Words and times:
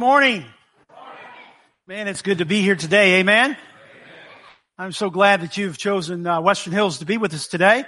Morning. 0.00 0.44
Man, 1.88 2.06
it's 2.06 2.22
good 2.22 2.38
to 2.38 2.44
be 2.44 2.62
here 2.62 2.76
today. 2.76 3.18
Amen. 3.18 3.56
I'm 4.78 4.92
so 4.92 5.10
glad 5.10 5.40
that 5.40 5.56
you've 5.56 5.76
chosen 5.76 6.24
uh, 6.24 6.40
Western 6.40 6.72
Hills 6.72 6.98
to 6.98 7.04
be 7.04 7.18
with 7.18 7.34
us 7.34 7.48
today. 7.48 7.84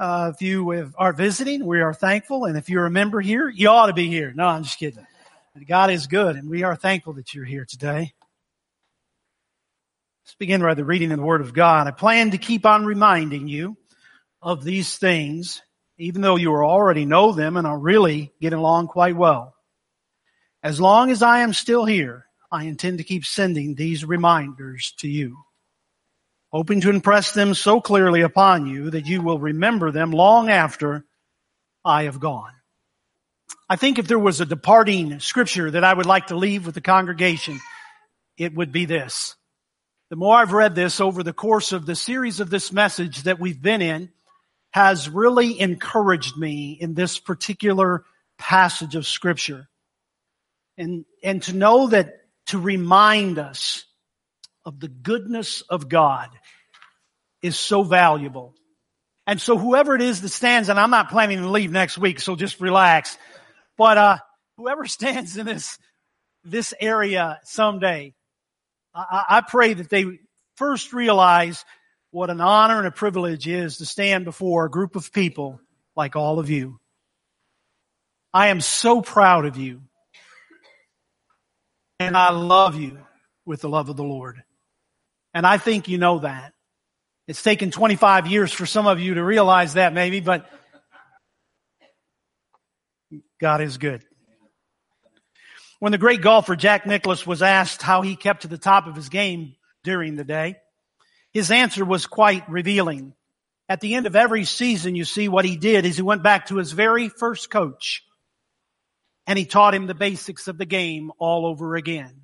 Uh, 0.00 0.32
if 0.34 0.42
you 0.42 0.68
have, 0.70 0.96
are 0.98 1.12
visiting, 1.12 1.64
we 1.64 1.80
are 1.80 1.94
thankful. 1.94 2.46
And 2.46 2.58
if 2.58 2.68
you're 2.68 2.86
a 2.86 2.90
member 2.90 3.20
here, 3.20 3.48
you 3.48 3.68
ought 3.68 3.86
to 3.86 3.92
be 3.92 4.08
here. 4.08 4.32
No, 4.34 4.48
I'm 4.48 4.64
just 4.64 4.80
kidding. 4.80 5.06
God 5.68 5.90
is 5.90 6.08
good, 6.08 6.34
and 6.34 6.50
we 6.50 6.64
are 6.64 6.74
thankful 6.74 7.12
that 7.12 7.32
you're 7.34 7.44
here 7.44 7.64
today. 7.64 8.12
Let's 10.24 10.34
begin 10.40 10.60
by 10.60 10.74
the 10.74 10.84
reading 10.84 11.12
of 11.12 11.18
the 11.18 11.24
Word 11.24 11.40
of 11.40 11.54
God. 11.54 11.86
I 11.86 11.92
plan 11.92 12.32
to 12.32 12.38
keep 12.38 12.66
on 12.66 12.84
reminding 12.84 13.46
you 13.46 13.76
of 14.42 14.64
these 14.64 14.96
things, 14.96 15.62
even 15.98 16.20
though 16.20 16.34
you 16.34 16.52
already 16.52 17.04
know 17.04 17.30
them 17.30 17.56
and 17.56 17.64
are 17.64 17.78
really 17.78 18.32
getting 18.40 18.58
along 18.58 18.88
quite 18.88 19.14
well. 19.14 19.53
As 20.64 20.80
long 20.80 21.10
as 21.10 21.20
I 21.20 21.40
am 21.40 21.52
still 21.52 21.84
here, 21.84 22.24
I 22.50 22.64
intend 22.64 22.96
to 22.96 23.04
keep 23.04 23.26
sending 23.26 23.74
these 23.74 24.02
reminders 24.02 24.94
to 25.00 25.08
you, 25.08 25.36
hoping 26.50 26.80
to 26.80 26.88
impress 26.88 27.32
them 27.32 27.52
so 27.52 27.82
clearly 27.82 28.22
upon 28.22 28.66
you 28.66 28.88
that 28.88 29.04
you 29.04 29.20
will 29.20 29.38
remember 29.38 29.92
them 29.92 30.10
long 30.10 30.48
after 30.48 31.04
I 31.84 32.04
have 32.04 32.18
gone. 32.18 32.52
I 33.68 33.76
think 33.76 33.98
if 33.98 34.08
there 34.08 34.18
was 34.18 34.40
a 34.40 34.46
departing 34.46 35.20
scripture 35.20 35.70
that 35.70 35.84
I 35.84 35.92
would 35.92 36.06
like 36.06 36.28
to 36.28 36.36
leave 36.36 36.64
with 36.64 36.74
the 36.74 36.80
congregation, 36.80 37.60
it 38.38 38.54
would 38.54 38.72
be 38.72 38.86
this. 38.86 39.36
The 40.08 40.16
more 40.16 40.34
I've 40.34 40.52
read 40.52 40.74
this 40.74 40.98
over 40.98 41.22
the 41.22 41.34
course 41.34 41.72
of 41.72 41.84
the 41.84 41.94
series 41.94 42.40
of 42.40 42.48
this 42.48 42.72
message 42.72 43.24
that 43.24 43.38
we've 43.38 43.60
been 43.60 43.82
in 43.82 44.08
has 44.70 45.10
really 45.10 45.60
encouraged 45.60 46.38
me 46.38 46.78
in 46.80 46.94
this 46.94 47.18
particular 47.18 48.04
passage 48.38 48.94
of 48.94 49.06
scripture 49.06 49.68
and, 50.76 51.04
and 51.22 51.42
to 51.44 51.52
know 51.52 51.88
that 51.88 52.20
to 52.46 52.58
remind 52.58 53.38
us 53.38 53.84
of 54.64 54.80
the 54.80 54.88
goodness 54.88 55.62
of 55.62 55.88
God 55.88 56.30
is 57.42 57.58
so 57.58 57.82
valuable. 57.82 58.54
And 59.26 59.40
so 59.40 59.56
whoever 59.56 59.94
it 59.94 60.02
is 60.02 60.20
that 60.22 60.28
stands, 60.30 60.68
and 60.68 60.78
I'm 60.78 60.90
not 60.90 61.10
planning 61.10 61.38
to 61.38 61.48
leave 61.48 61.70
next 61.70 61.96
week, 61.96 62.20
so 62.20 62.36
just 62.36 62.60
relax. 62.60 63.16
But, 63.76 63.98
uh, 63.98 64.18
whoever 64.56 64.84
stands 64.86 65.36
in 65.36 65.46
this, 65.46 65.78
this 66.44 66.74
area 66.80 67.40
someday, 67.44 68.14
I, 68.94 69.24
I 69.28 69.40
pray 69.40 69.74
that 69.74 69.90
they 69.90 70.04
first 70.56 70.92
realize 70.92 71.64
what 72.10 72.30
an 72.30 72.40
honor 72.40 72.78
and 72.78 72.86
a 72.86 72.92
privilege 72.92 73.48
is 73.48 73.78
to 73.78 73.86
stand 73.86 74.24
before 74.24 74.66
a 74.66 74.70
group 74.70 74.94
of 74.94 75.12
people 75.12 75.60
like 75.96 76.16
all 76.16 76.38
of 76.38 76.48
you. 76.48 76.78
I 78.32 78.48
am 78.48 78.60
so 78.60 79.02
proud 79.02 79.46
of 79.46 79.56
you. 79.56 79.82
And 82.00 82.16
I 82.16 82.30
love 82.30 82.76
you 82.76 82.98
with 83.46 83.60
the 83.60 83.68
love 83.68 83.88
of 83.88 83.96
the 83.96 84.04
Lord. 84.04 84.42
And 85.32 85.46
I 85.46 85.58
think 85.58 85.88
you 85.88 85.98
know 85.98 86.20
that. 86.20 86.52
It's 87.26 87.42
taken 87.42 87.70
25 87.70 88.26
years 88.26 88.52
for 88.52 88.66
some 88.66 88.86
of 88.86 89.00
you 89.00 89.14
to 89.14 89.24
realize 89.24 89.74
that 89.74 89.92
maybe, 89.92 90.20
but 90.20 90.46
God 93.40 93.60
is 93.60 93.78
good. 93.78 94.04
When 95.78 95.92
the 95.92 95.98
great 95.98 96.20
golfer 96.20 96.56
Jack 96.56 96.86
Nicklaus 96.86 97.26
was 97.26 97.42
asked 97.42 97.82
how 97.82 98.02
he 98.02 98.16
kept 98.16 98.42
to 98.42 98.48
the 98.48 98.58
top 98.58 98.86
of 98.86 98.96
his 98.96 99.08
game 99.08 99.54
during 99.82 100.16
the 100.16 100.24
day, 100.24 100.56
his 101.32 101.50
answer 101.50 101.84
was 101.84 102.06
quite 102.06 102.48
revealing. 102.48 103.14
At 103.68 103.80
the 103.80 103.94
end 103.94 104.06
of 104.06 104.16
every 104.16 104.44
season, 104.44 104.94
you 104.94 105.04
see 105.04 105.28
what 105.28 105.44
he 105.44 105.56
did 105.56 105.84
is 105.84 105.96
he 105.96 106.02
went 106.02 106.22
back 106.22 106.46
to 106.46 106.56
his 106.56 106.72
very 106.72 107.08
first 107.08 107.50
coach 107.50 108.02
and 109.26 109.38
he 109.38 109.44
taught 109.44 109.74
him 109.74 109.86
the 109.86 109.94
basics 109.94 110.48
of 110.48 110.58
the 110.58 110.66
game 110.66 111.10
all 111.18 111.46
over 111.46 111.76
again. 111.76 112.22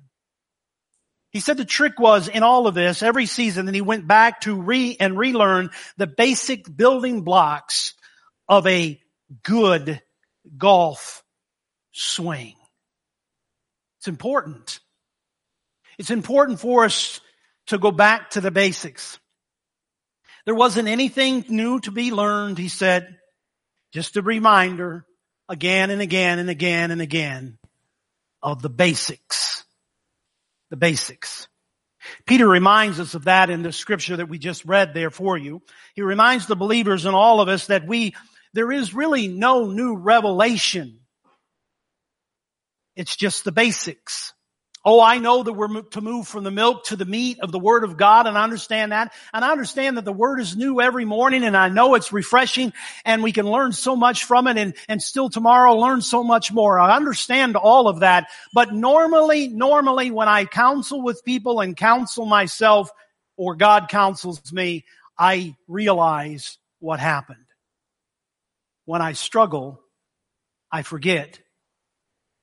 He 1.31 1.39
said 1.39 1.57
the 1.57 1.65
trick 1.65 1.97
was 1.99 2.27
in 2.27 2.43
all 2.43 2.67
of 2.67 2.75
this, 2.75 3.01
every 3.01 3.25
season, 3.25 3.65
that 3.65 3.75
he 3.75 3.81
went 3.81 4.07
back 4.07 4.41
to 4.41 4.61
re 4.61 4.97
and 4.99 5.17
relearn 5.17 5.69
the 5.97 6.07
basic 6.07 6.75
building 6.75 7.21
blocks 7.21 7.93
of 8.49 8.67
a 8.67 8.99
good 9.43 10.01
golf 10.57 11.23
swing. 11.93 12.55
It's 13.99 14.09
important. 14.09 14.79
It's 15.97 16.11
important 16.11 16.59
for 16.59 16.83
us 16.83 17.21
to 17.67 17.77
go 17.77 17.91
back 17.91 18.31
to 18.31 18.41
the 18.41 18.51
basics. 18.51 19.17
There 20.45 20.55
wasn't 20.55 20.87
anything 20.87 21.45
new 21.47 21.79
to 21.81 21.91
be 21.91 22.11
learned, 22.11 22.57
he 22.57 22.67
said. 22.67 23.17
Just 23.93 24.17
a 24.17 24.21
reminder 24.21 25.05
again 25.51 25.89
and 25.89 26.01
again 26.01 26.39
and 26.39 26.49
again 26.49 26.91
and 26.91 27.01
again 27.01 27.57
of 28.41 28.61
the 28.61 28.69
basics. 28.69 29.65
The 30.69 30.77
basics. 30.77 31.49
Peter 32.25 32.47
reminds 32.47 32.99
us 33.01 33.15
of 33.15 33.25
that 33.25 33.49
in 33.49 33.61
the 33.61 33.73
scripture 33.73 34.15
that 34.15 34.29
we 34.29 34.39
just 34.39 34.63
read 34.63 34.93
there 34.93 35.11
for 35.11 35.37
you. 35.37 35.61
He 35.93 36.01
reminds 36.01 36.47
the 36.47 36.55
believers 36.55 37.05
and 37.05 37.13
all 37.13 37.41
of 37.41 37.49
us 37.49 37.67
that 37.67 37.85
we, 37.85 38.15
there 38.53 38.71
is 38.71 38.93
really 38.93 39.27
no 39.27 39.65
new 39.65 39.97
revelation. 39.97 41.01
It's 42.95 43.17
just 43.17 43.43
the 43.43 43.51
basics. 43.51 44.33
Oh, 44.83 44.99
I 44.99 45.19
know 45.19 45.43
that 45.43 45.53
we're 45.53 45.81
to 45.81 46.01
move 46.01 46.27
from 46.27 46.43
the 46.43 46.49
milk 46.49 46.85
to 46.85 46.95
the 46.95 47.05
meat 47.05 47.39
of 47.39 47.51
the 47.51 47.59
Word 47.59 47.83
of 47.83 47.97
God, 47.97 48.25
and 48.25 48.35
I 48.35 48.43
understand 48.43 48.91
that. 48.91 49.13
And 49.31 49.45
I 49.45 49.51
understand 49.51 49.97
that 49.97 50.05
the 50.05 50.13
Word 50.13 50.39
is 50.39 50.57
new 50.57 50.81
every 50.81 51.05
morning, 51.05 51.43
and 51.43 51.55
I 51.55 51.69
know 51.69 51.93
it's 51.93 52.11
refreshing, 52.11 52.73
and 53.05 53.21
we 53.21 53.31
can 53.31 53.45
learn 53.45 53.73
so 53.73 53.95
much 53.95 54.23
from 54.23 54.47
it, 54.47 54.57
and, 54.57 54.73
and 54.87 54.99
still 54.99 55.29
tomorrow 55.29 55.75
learn 55.75 56.01
so 56.01 56.23
much 56.23 56.51
more. 56.51 56.79
I 56.79 56.95
understand 56.95 57.55
all 57.55 57.87
of 57.87 57.99
that. 57.99 58.27
But 58.53 58.73
normally, 58.73 59.49
normally 59.49 60.09
when 60.09 60.27
I 60.27 60.45
counsel 60.45 61.03
with 61.03 61.23
people 61.23 61.59
and 61.59 61.77
counsel 61.77 62.25
myself, 62.25 62.89
or 63.37 63.55
God 63.55 63.87
counsels 63.87 64.51
me, 64.51 64.85
I 65.17 65.55
realize 65.67 66.57
what 66.79 66.99
happened. 66.99 67.45
When 68.85 69.03
I 69.03 69.13
struggle, 69.13 69.79
I 70.71 70.81
forget 70.81 71.39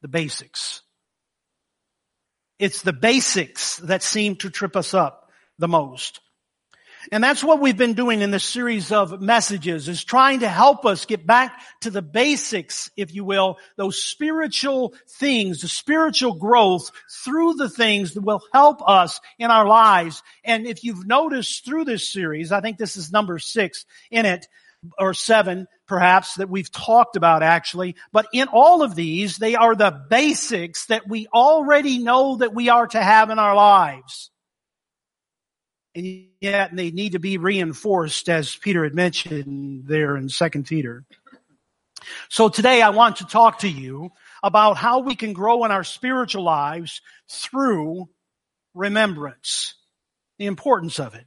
the 0.02 0.08
basics. 0.08 0.82
It's 2.58 2.82
the 2.82 2.92
basics 2.92 3.76
that 3.78 4.02
seem 4.02 4.36
to 4.36 4.50
trip 4.50 4.76
us 4.76 4.94
up 4.94 5.30
the 5.58 5.68
most. 5.68 6.20
And 7.12 7.22
that's 7.22 7.44
what 7.44 7.60
we've 7.60 7.76
been 7.76 7.94
doing 7.94 8.20
in 8.20 8.30
this 8.30 8.44
series 8.44 8.92
of 8.92 9.20
messages 9.20 9.88
is 9.88 10.04
trying 10.04 10.40
to 10.40 10.48
help 10.48 10.84
us 10.84 11.06
get 11.06 11.26
back 11.26 11.58
to 11.82 11.90
the 11.90 12.02
basics, 12.02 12.90
if 12.96 13.14
you 13.14 13.24
will, 13.24 13.56
those 13.76 14.02
spiritual 14.02 14.94
things, 15.08 15.62
the 15.62 15.68
spiritual 15.68 16.34
growth 16.34 16.90
through 17.24 17.54
the 17.54 17.68
things 17.68 18.14
that 18.14 18.22
will 18.22 18.42
help 18.52 18.86
us 18.86 19.20
in 19.38 19.50
our 19.50 19.66
lives. 19.66 20.22
And 20.44 20.66
if 20.66 20.84
you've 20.84 21.06
noticed 21.06 21.64
through 21.64 21.84
this 21.84 22.12
series, 22.12 22.52
I 22.52 22.60
think 22.60 22.76
this 22.76 22.96
is 22.96 23.12
number 23.12 23.38
six 23.38 23.86
in 24.10 24.26
it, 24.26 24.46
or 24.98 25.14
seven 25.14 25.66
perhaps 25.86 26.34
that 26.34 26.50
we've 26.50 26.70
talked 26.70 27.16
about 27.16 27.42
actually. 27.42 27.96
But 28.12 28.26
in 28.32 28.48
all 28.48 28.82
of 28.82 28.94
these, 28.94 29.36
they 29.36 29.54
are 29.54 29.74
the 29.74 29.90
basics 30.08 30.86
that 30.86 31.08
we 31.08 31.26
already 31.28 31.98
know 31.98 32.36
that 32.36 32.54
we 32.54 32.68
are 32.68 32.86
to 32.86 33.02
have 33.02 33.30
in 33.30 33.38
our 33.38 33.54
lives. 33.54 34.30
And 35.94 36.26
yet 36.40 36.76
they 36.76 36.90
need 36.90 37.12
to 37.12 37.18
be 37.18 37.38
reinforced 37.38 38.28
as 38.28 38.54
Peter 38.54 38.84
had 38.84 38.94
mentioned 38.94 39.86
there 39.86 40.16
in 40.16 40.28
second 40.28 40.66
Peter. 40.66 41.04
So 42.28 42.48
today 42.48 42.82
I 42.82 42.90
want 42.90 43.16
to 43.16 43.24
talk 43.24 43.60
to 43.60 43.68
you 43.68 44.10
about 44.42 44.76
how 44.76 45.00
we 45.00 45.16
can 45.16 45.32
grow 45.32 45.64
in 45.64 45.72
our 45.72 45.84
spiritual 45.84 46.44
lives 46.44 47.00
through 47.28 48.08
remembrance. 48.74 49.74
The 50.38 50.46
importance 50.46 51.00
of 51.00 51.16
it. 51.16 51.26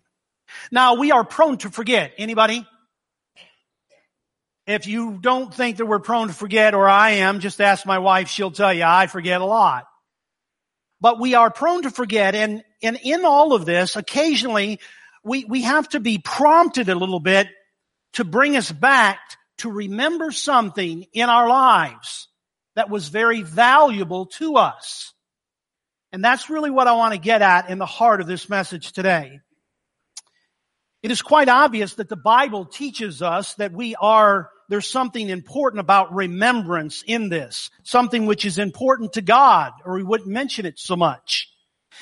Now 0.71 0.95
we 0.95 1.11
are 1.11 1.25
prone 1.25 1.57
to 1.59 1.69
forget. 1.69 2.13
Anybody? 2.17 2.65
If 4.71 4.87
you 4.87 5.17
don't 5.19 5.53
think 5.53 5.77
that 5.77 5.85
we're 5.85 5.99
prone 5.99 6.27
to 6.27 6.33
forget, 6.33 6.73
or 6.73 6.87
I 6.87 7.11
am, 7.11 7.39
just 7.41 7.59
ask 7.59 7.85
my 7.85 7.99
wife. 7.99 8.29
She'll 8.29 8.51
tell 8.51 8.73
you 8.73 8.83
I 8.85 9.07
forget 9.07 9.41
a 9.41 9.45
lot. 9.45 9.85
But 11.01 11.19
we 11.19 11.33
are 11.33 11.51
prone 11.51 11.81
to 11.83 11.91
forget, 11.91 12.35
and, 12.35 12.63
and 12.81 12.97
in 13.03 13.25
all 13.25 13.53
of 13.53 13.65
this, 13.65 13.95
occasionally 13.95 14.79
we, 15.23 15.45
we 15.45 15.63
have 15.63 15.89
to 15.89 15.99
be 15.99 16.19
prompted 16.19 16.89
a 16.89 16.95
little 16.95 17.19
bit 17.19 17.47
to 18.13 18.23
bring 18.23 18.55
us 18.55 18.71
back 18.71 19.19
to 19.57 19.69
remember 19.69 20.31
something 20.31 21.05
in 21.13 21.29
our 21.29 21.47
lives 21.47 22.27
that 22.75 22.89
was 22.89 23.09
very 23.09 23.41
valuable 23.41 24.27
to 24.27 24.55
us. 24.55 25.13
And 26.11 26.23
that's 26.23 26.49
really 26.49 26.71
what 26.71 26.87
I 26.87 26.93
want 26.93 27.13
to 27.13 27.19
get 27.19 27.41
at 27.41 27.69
in 27.69 27.77
the 27.77 27.85
heart 27.85 28.21
of 28.21 28.27
this 28.27 28.49
message 28.49 28.91
today. 28.91 29.39
It 31.03 31.09
is 31.09 31.21
quite 31.21 31.49
obvious 31.49 31.95
that 31.95 32.09
the 32.09 32.15
Bible 32.15 32.65
teaches 32.65 33.21
us 33.21 33.55
that 33.55 33.71
we 33.71 33.95
are, 33.95 34.49
there's 34.71 34.89
something 34.89 35.29
important 35.29 35.81
about 35.81 36.15
remembrance 36.15 37.03
in 37.05 37.27
this. 37.27 37.69
Something 37.83 38.25
which 38.25 38.45
is 38.45 38.57
important 38.57 39.13
to 39.13 39.21
God, 39.21 39.73
or 39.83 39.97
he 39.97 40.03
wouldn't 40.03 40.29
mention 40.29 40.65
it 40.65 40.79
so 40.79 40.95
much. 40.95 41.49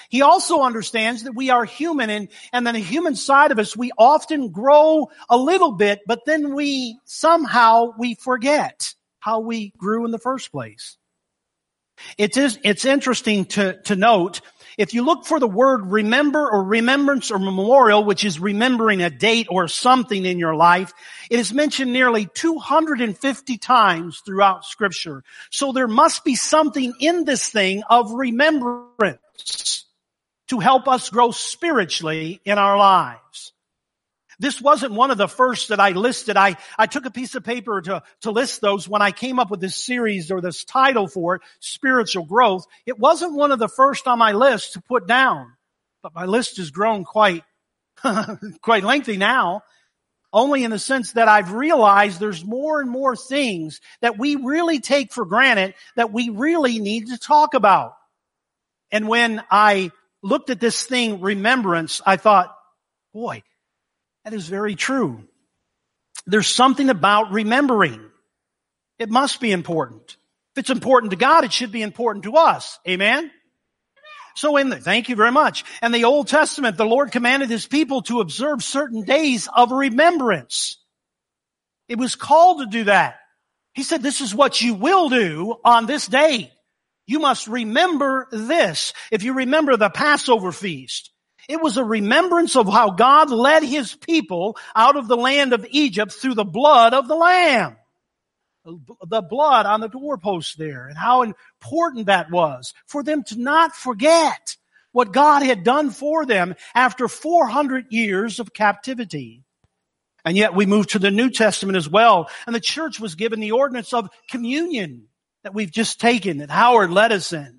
He 0.10 0.22
also 0.22 0.62
understands 0.62 1.24
that 1.24 1.34
we 1.34 1.50
are 1.50 1.66
human 1.66 2.12
and, 2.12 2.28
and 2.54 2.68
then 2.68 2.76
the 2.76 2.80
human 2.80 3.16
side 3.16 3.52
of 3.52 3.58
us, 3.58 3.76
we 3.76 3.92
often 3.98 4.52
grow 4.52 5.10
a 5.28 5.36
little 5.36 5.72
bit, 5.72 6.02
but 6.06 6.28
then 6.28 6.54
we 6.54 7.00
somehow 7.06 7.94
we 7.98 8.14
forget 8.14 8.94
how 9.20 9.40
we 9.40 9.74
grew 9.76 10.06
in 10.06 10.12
the 10.12 10.20
first 10.20 10.52
place. 10.52 10.96
It 12.20 12.38
is, 12.38 12.60
it's 12.64 12.86
interesting 12.86 13.46
to, 13.46 13.82
to 13.86 13.96
note 13.96 14.42
if 14.80 14.94
you 14.94 15.04
look 15.04 15.26
for 15.26 15.42
the 15.42 15.48
word 15.48 15.92
remember 15.92 16.50
or 16.50 16.64
remembrance 16.64 17.32
or 17.32 17.38
memorial, 17.38 18.06
which 18.06 18.24
is 18.24 18.40
remembering 18.40 19.02
a 19.02 19.10
date 19.10 19.48
or 19.50 19.68
something 19.68 20.26
in 20.26 20.40
your 20.40 20.56
life, 20.56 20.94
it 21.30 21.38
is 21.38 21.54
mentioned 21.54 21.92
nearly 21.92 22.28
250 22.34 23.58
times 23.58 24.22
throughout 24.26 24.64
scripture. 24.64 25.22
So 25.50 25.74
there 25.74 25.90
must 25.90 26.24
be 26.24 26.36
something 26.36 26.94
in 27.02 27.26
this 27.26 27.50
thing 27.50 27.84
of 27.90 28.14
remembrance 28.14 29.86
to 30.48 30.60
help 30.60 30.88
us 30.88 31.10
grow 31.10 31.32
spiritually 31.32 32.40
in 32.46 32.58
our 32.58 32.78
lives. 32.78 33.52
This 34.40 34.62
wasn't 34.62 34.94
one 34.94 35.12
of 35.12 35.18
the 35.18 35.28
first 35.28 35.68
that 35.68 35.82
I 35.82 35.92
listed. 35.92 36.38
I, 36.38 36.56
I 36.78 36.86
took 36.86 37.06
a 37.06 37.12
piece 37.12 37.36
of 37.36 37.44
paper 37.44 37.82
to, 37.82 38.04
to 38.22 38.32
list 38.32 38.62
those 38.62 38.88
when 38.88 39.02
I 39.02 39.12
came 39.12 39.38
up 39.38 39.52
with 39.52 39.60
this 39.60 39.76
series 39.76 40.32
or 40.32 40.40
this 40.40 40.64
title 40.64 41.08
for 41.08 41.36
it, 41.36 41.42
spiritual 41.60 42.24
growth. 42.24 42.66
It 42.86 42.98
wasn't 42.98 43.36
one 43.36 43.52
of 43.52 43.60
the 43.60 43.68
first 43.68 44.08
on 44.08 44.18
my 44.18 44.32
list 44.32 44.74
to 44.74 44.82
put 44.82 45.08
down, 45.08 45.54
but 46.02 46.16
my 46.16 46.26
list 46.26 46.56
has 46.58 46.72
grown 46.72 47.04
quite, 47.04 47.44
quite 48.62 48.84
lengthy 48.84 49.18
now. 49.18 49.64
Only 50.32 50.64
in 50.64 50.72
the 50.72 50.80
sense 50.80 51.14
that 51.14 51.28
I've 51.28 51.54
realized 51.54 52.20
there's 52.20 52.46
more 52.46 52.82
and 52.82 52.90
more 52.90 53.16
things 53.16 53.82
that 54.02 54.18
we 54.18 54.36
really 54.36 54.80
take 54.80 55.12
for 55.12 55.26
granted 55.26 55.74
that 55.96 56.14
we 56.14 56.30
really 56.30 56.80
need 56.80 57.08
to 57.08 57.18
talk 57.18 57.56
about. 57.56 57.96
And 58.92 59.08
when 59.08 59.44
I 59.50 59.92
looked 60.22 60.52
at 60.52 60.60
this 60.60 60.84
thing, 60.84 61.20
remembrance, 61.20 62.00
I 62.06 62.18
thought, 62.18 62.56
boy, 63.12 63.42
that 64.30 64.36
is 64.36 64.48
very 64.48 64.76
true. 64.76 65.24
There's 66.28 66.48
something 66.48 66.90
about 66.90 67.32
remembering. 67.32 68.12
It 69.00 69.10
must 69.10 69.42
be 69.42 69.52
important. 69.52 70.18
If 70.54 70.60
it's 70.60 70.70
important 70.70 71.12
to 71.12 71.18
God, 71.18 71.46
it 71.46 71.54
should 71.54 71.72
be 71.72 71.82
important 71.82 72.26
to 72.26 72.36
us. 72.36 72.78
Amen? 72.88 73.32
So 74.36 74.58
in 74.58 74.70
the, 74.70 74.76
thank 74.78 75.10
you 75.10 75.16
very 75.16 75.32
much. 75.32 75.66
And 75.82 75.94
the 75.94 76.04
Old 76.04 76.28
Testament, 76.28 76.78
the 76.78 76.86
Lord 76.86 77.12
commanded 77.12 77.50
his 77.50 77.66
people 77.66 78.04
to 78.04 78.20
observe 78.20 78.64
certain 78.64 79.04
days 79.04 79.50
of 79.54 79.72
remembrance. 79.72 80.78
It 81.88 81.98
was 81.98 82.16
called 82.16 82.60
to 82.60 82.68
do 82.68 82.84
that. 82.84 83.16
He 83.74 83.82
said, 83.82 84.04
this 84.04 84.22
is 84.22 84.36
what 84.36 84.62
you 84.62 84.76
will 84.76 85.10
do 85.10 85.56
on 85.66 85.88
this 85.88 86.06
day. 86.06 86.52
You 87.08 87.18
must 87.18 87.48
remember 87.48 88.28
this. 88.32 88.94
If 89.12 89.24
you 89.24 89.34
remember 89.34 89.76
the 89.76 89.90
Passover 89.90 90.52
feast, 90.52 91.10
it 91.50 91.60
was 91.60 91.78
a 91.78 91.84
remembrance 91.84 92.56
of 92.56 92.72
how 92.72 92.92
God 92.92 93.32
led 93.32 93.64
his 93.64 93.96
people 93.96 94.56
out 94.76 94.96
of 94.96 95.08
the 95.08 95.18
land 95.18 95.52
of 95.52 95.66
Egypt 95.72 96.14
through 96.14 96.36
the 96.36 96.46
blood 96.46 96.94
of 96.94 97.08
the 97.08 97.16
Lamb. 97.16 97.76
The 98.64 99.24
blood 99.24 99.66
on 99.66 99.82
the 99.82 99.88
doorpost 99.88 100.60
there 100.60 100.88
and 100.88 100.98
how 100.98 101.24
important 101.24 102.06
that 102.06 102.30
was 102.30 102.76
for 102.86 103.02
them 103.02 103.24
to 103.24 103.42
not 103.42 103.76
forget 103.76 104.58
what 104.92 105.12
God 105.12 105.42
had 105.42 105.64
done 105.64 105.90
for 105.90 106.24
them 106.24 106.54
after 106.76 107.08
400 107.08 107.88
years 107.90 108.40
of 108.40 108.54
captivity. 108.54 109.44
And 110.24 110.38
yet 110.38 110.54
we 110.54 110.68
move 110.68 110.88
to 110.88 111.00
the 111.00 111.10
New 111.10 111.32
Testament 111.32 111.78
as 111.78 111.90
well. 111.90 112.30
And 112.46 112.56
the 112.56 112.60
church 112.60 113.00
was 113.00 113.16
given 113.16 113.40
the 113.40 113.54
ordinance 113.54 113.92
of 113.92 114.10
communion 114.30 115.08
that 115.44 115.56
we've 115.56 115.72
just 115.72 116.00
taken 116.00 116.40
that 116.40 116.52
Howard 116.52 116.92
led 116.92 117.12
us 117.12 117.34
in. 117.34 117.59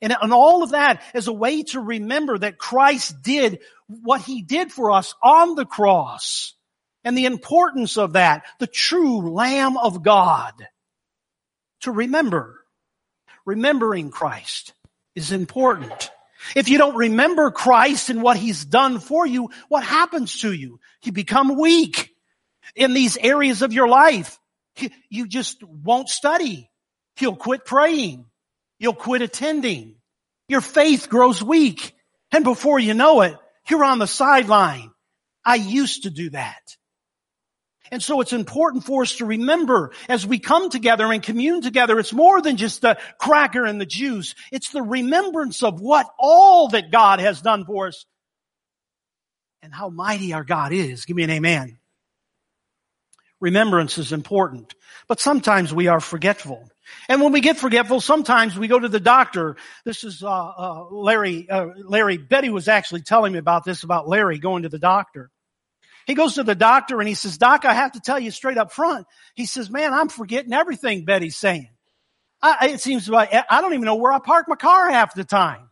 And, 0.00 0.14
and 0.20 0.32
all 0.32 0.62
of 0.62 0.70
that 0.70 1.02
is 1.14 1.26
a 1.26 1.32
way 1.32 1.62
to 1.64 1.80
remember 1.80 2.38
that 2.38 2.58
Christ 2.58 3.22
did 3.22 3.60
what 3.88 4.20
he 4.20 4.42
did 4.42 4.70
for 4.70 4.92
us 4.92 5.14
on 5.22 5.54
the 5.54 5.66
cross 5.66 6.54
and 7.04 7.16
the 7.16 7.26
importance 7.26 7.96
of 7.96 8.12
that, 8.14 8.44
the 8.58 8.66
true 8.66 9.32
Lamb 9.32 9.76
of 9.76 10.02
God. 10.02 10.54
To 11.82 11.92
remember, 11.92 12.60
remembering 13.44 14.10
Christ 14.10 14.74
is 15.14 15.32
important. 15.32 16.10
If 16.54 16.68
you 16.68 16.78
don't 16.78 16.96
remember 16.96 17.50
Christ 17.50 18.10
and 18.10 18.22
what 18.22 18.36
he's 18.36 18.64
done 18.64 19.00
for 19.00 19.26
you, 19.26 19.50
what 19.68 19.84
happens 19.84 20.40
to 20.40 20.52
you? 20.52 20.80
You 21.02 21.12
become 21.12 21.58
weak 21.58 22.14
in 22.74 22.94
these 22.94 23.16
areas 23.16 23.62
of 23.62 23.72
your 23.72 23.88
life. 23.88 24.38
You 25.08 25.26
just 25.26 25.62
won't 25.64 26.08
study. 26.08 26.70
You'll 27.18 27.36
quit 27.36 27.64
praying. 27.64 28.26
You'll 28.78 28.94
quit 28.94 29.22
attending. 29.22 29.96
Your 30.48 30.60
faith 30.60 31.08
grows 31.08 31.42
weak. 31.42 31.94
And 32.32 32.44
before 32.44 32.78
you 32.78 32.94
know 32.94 33.22
it, 33.22 33.36
you're 33.68 33.84
on 33.84 33.98
the 33.98 34.06
sideline. 34.06 34.90
I 35.44 35.56
used 35.56 36.04
to 36.04 36.10
do 36.10 36.30
that. 36.30 36.76
And 37.90 38.02
so 38.02 38.20
it's 38.20 38.34
important 38.34 38.84
for 38.84 39.02
us 39.02 39.16
to 39.16 39.24
remember 39.24 39.92
as 40.08 40.26
we 40.26 40.38
come 40.38 40.68
together 40.68 41.10
and 41.10 41.22
commune 41.22 41.62
together, 41.62 41.98
it's 41.98 42.12
more 42.12 42.42
than 42.42 42.56
just 42.56 42.82
the 42.82 42.98
cracker 43.18 43.64
and 43.64 43.80
the 43.80 43.86
juice. 43.86 44.34
It's 44.52 44.70
the 44.70 44.82
remembrance 44.82 45.62
of 45.62 45.80
what 45.80 46.06
all 46.18 46.68
that 46.68 46.90
God 46.90 47.20
has 47.20 47.40
done 47.40 47.64
for 47.64 47.88
us 47.88 48.04
and 49.62 49.72
how 49.72 49.88
mighty 49.88 50.34
our 50.34 50.44
God 50.44 50.72
is. 50.72 51.06
Give 51.06 51.16
me 51.16 51.22
an 51.22 51.30
amen. 51.30 51.78
Remembrance 53.40 53.98
is 53.98 54.12
important, 54.12 54.74
but 55.06 55.20
sometimes 55.20 55.72
we 55.72 55.86
are 55.86 56.00
forgetful. 56.00 56.68
And 57.08 57.22
when 57.22 57.32
we 57.32 57.40
get 57.40 57.56
forgetful, 57.56 58.00
sometimes 58.00 58.58
we 58.58 58.68
go 58.68 58.78
to 58.78 58.88
the 58.88 59.00
doctor. 59.00 59.56
This 59.84 60.04
is 60.04 60.22
uh, 60.22 60.28
uh, 60.28 60.84
Larry. 60.90 61.48
Uh, 61.48 61.68
Larry 61.84 62.18
Betty 62.18 62.50
was 62.50 62.68
actually 62.68 63.02
telling 63.02 63.32
me 63.32 63.38
about 63.38 63.64
this 63.64 63.82
about 63.82 64.08
Larry 64.08 64.38
going 64.38 64.64
to 64.64 64.68
the 64.68 64.78
doctor. 64.78 65.30
He 66.06 66.14
goes 66.14 66.34
to 66.34 66.42
the 66.42 66.54
doctor 66.54 67.00
and 67.00 67.08
he 67.08 67.14
says, 67.14 67.38
"Doc, 67.38 67.64
I 67.64 67.74
have 67.74 67.92
to 67.92 68.00
tell 68.00 68.18
you 68.18 68.30
straight 68.30 68.58
up 68.58 68.72
front." 68.72 69.06
He 69.34 69.46
says, 69.46 69.70
"Man, 69.70 69.92
I'm 69.92 70.08
forgetting 70.08 70.52
everything 70.52 71.04
Betty's 71.04 71.36
saying. 71.36 71.68
I, 72.40 72.68
it 72.68 72.80
seems 72.80 73.08
like 73.08 73.30
I 73.32 73.60
don't 73.60 73.74
even 73.74 73.84
know 73.84 73.96
where 73.96 74.12
I 74.12 74.18
park 74.18 74.46
my 74.48 74.56
car 74.56 74.90
half 74.90 75.14
the 75.14 75.24
time." 75.24 75.67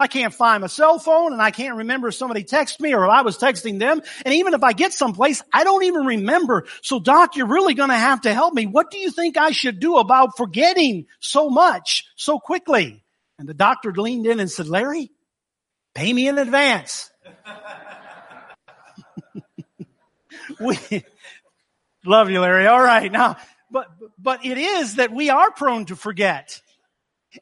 I 0.00 0.06
can't 0.06 0.32
find 0.32 0.60
my 0.60 0.68
cell 0.68 0.98
phone 0.98 1.32
and 1.32 1.42
I 1.42 1.50
can't 1.50 1.76
remember 1.76 2.08
if 2.08 2.14
somebody 2.14 2.44
texted 2.44 2.80
me 2.80 2.94
or 2.94 3.04
if 3.04 3.10
I 3.10 3.22
was 3.22 3.36
texting 3.36 3.80
them. 3.80 4.00
And 4.24 4.34
even 4.34 4.54
if 4.54 4.62
I 4.62 4.72
get 4.72 4.92
someplace, 4.92 5.42
I 5.52 5.64
don't 5.64 5.84
even 5.84 6.06
remember. 6.06 6.66
So 6.82 7.00
doc, 7.00 7.34
you're 7.34 7.48
really 7.48 7.74
going 7.74 7.88
to 7.88 7.96
have 7.96 8.20
to 8.22 8.32
help 8.32 8.54
me. 8.54 8.66
What 8.66 8.92
do 8.92 8.98
you 8.98 9.10
think 9.10 9.36
I 9.36 9.50
should 9.50 9.80
do 9.80 9.96
about 9.96 10.36
forgetting 10.36 11.06
so 11.18 11.50
much 11.50 12.04
so 12.16 12.38
quickly? 12.38 13.02
And 13.38 13.48
the 13.48 13.54
doctor 13.54 13.92
leaned 13.92 14.26
in 14.26 14.38
and 14.38 14.50
said, 14.50 14.68
Larry, 14.68 15.10
pay 15.94 16.12
me 16.12 16.28
in 16.28 16.38
advance. 16.38 17.10
we 20.60 20.78
love 22.04 22.30
you, 22.30 22.40
Larry. 22.40 22.68
All 22.68 22.82
right. 22.82 23.10
Now, 23.10 23.36
but, 23.70 23.88
but 24.18 24.46
it 24.46 24.58
is 24.58 24.96
that 24.96 25.12
we 25.12 25.30
are 25.30 25.50
prone 25.50 25.86
to 25.86 25.96
forget. 25.96 26.60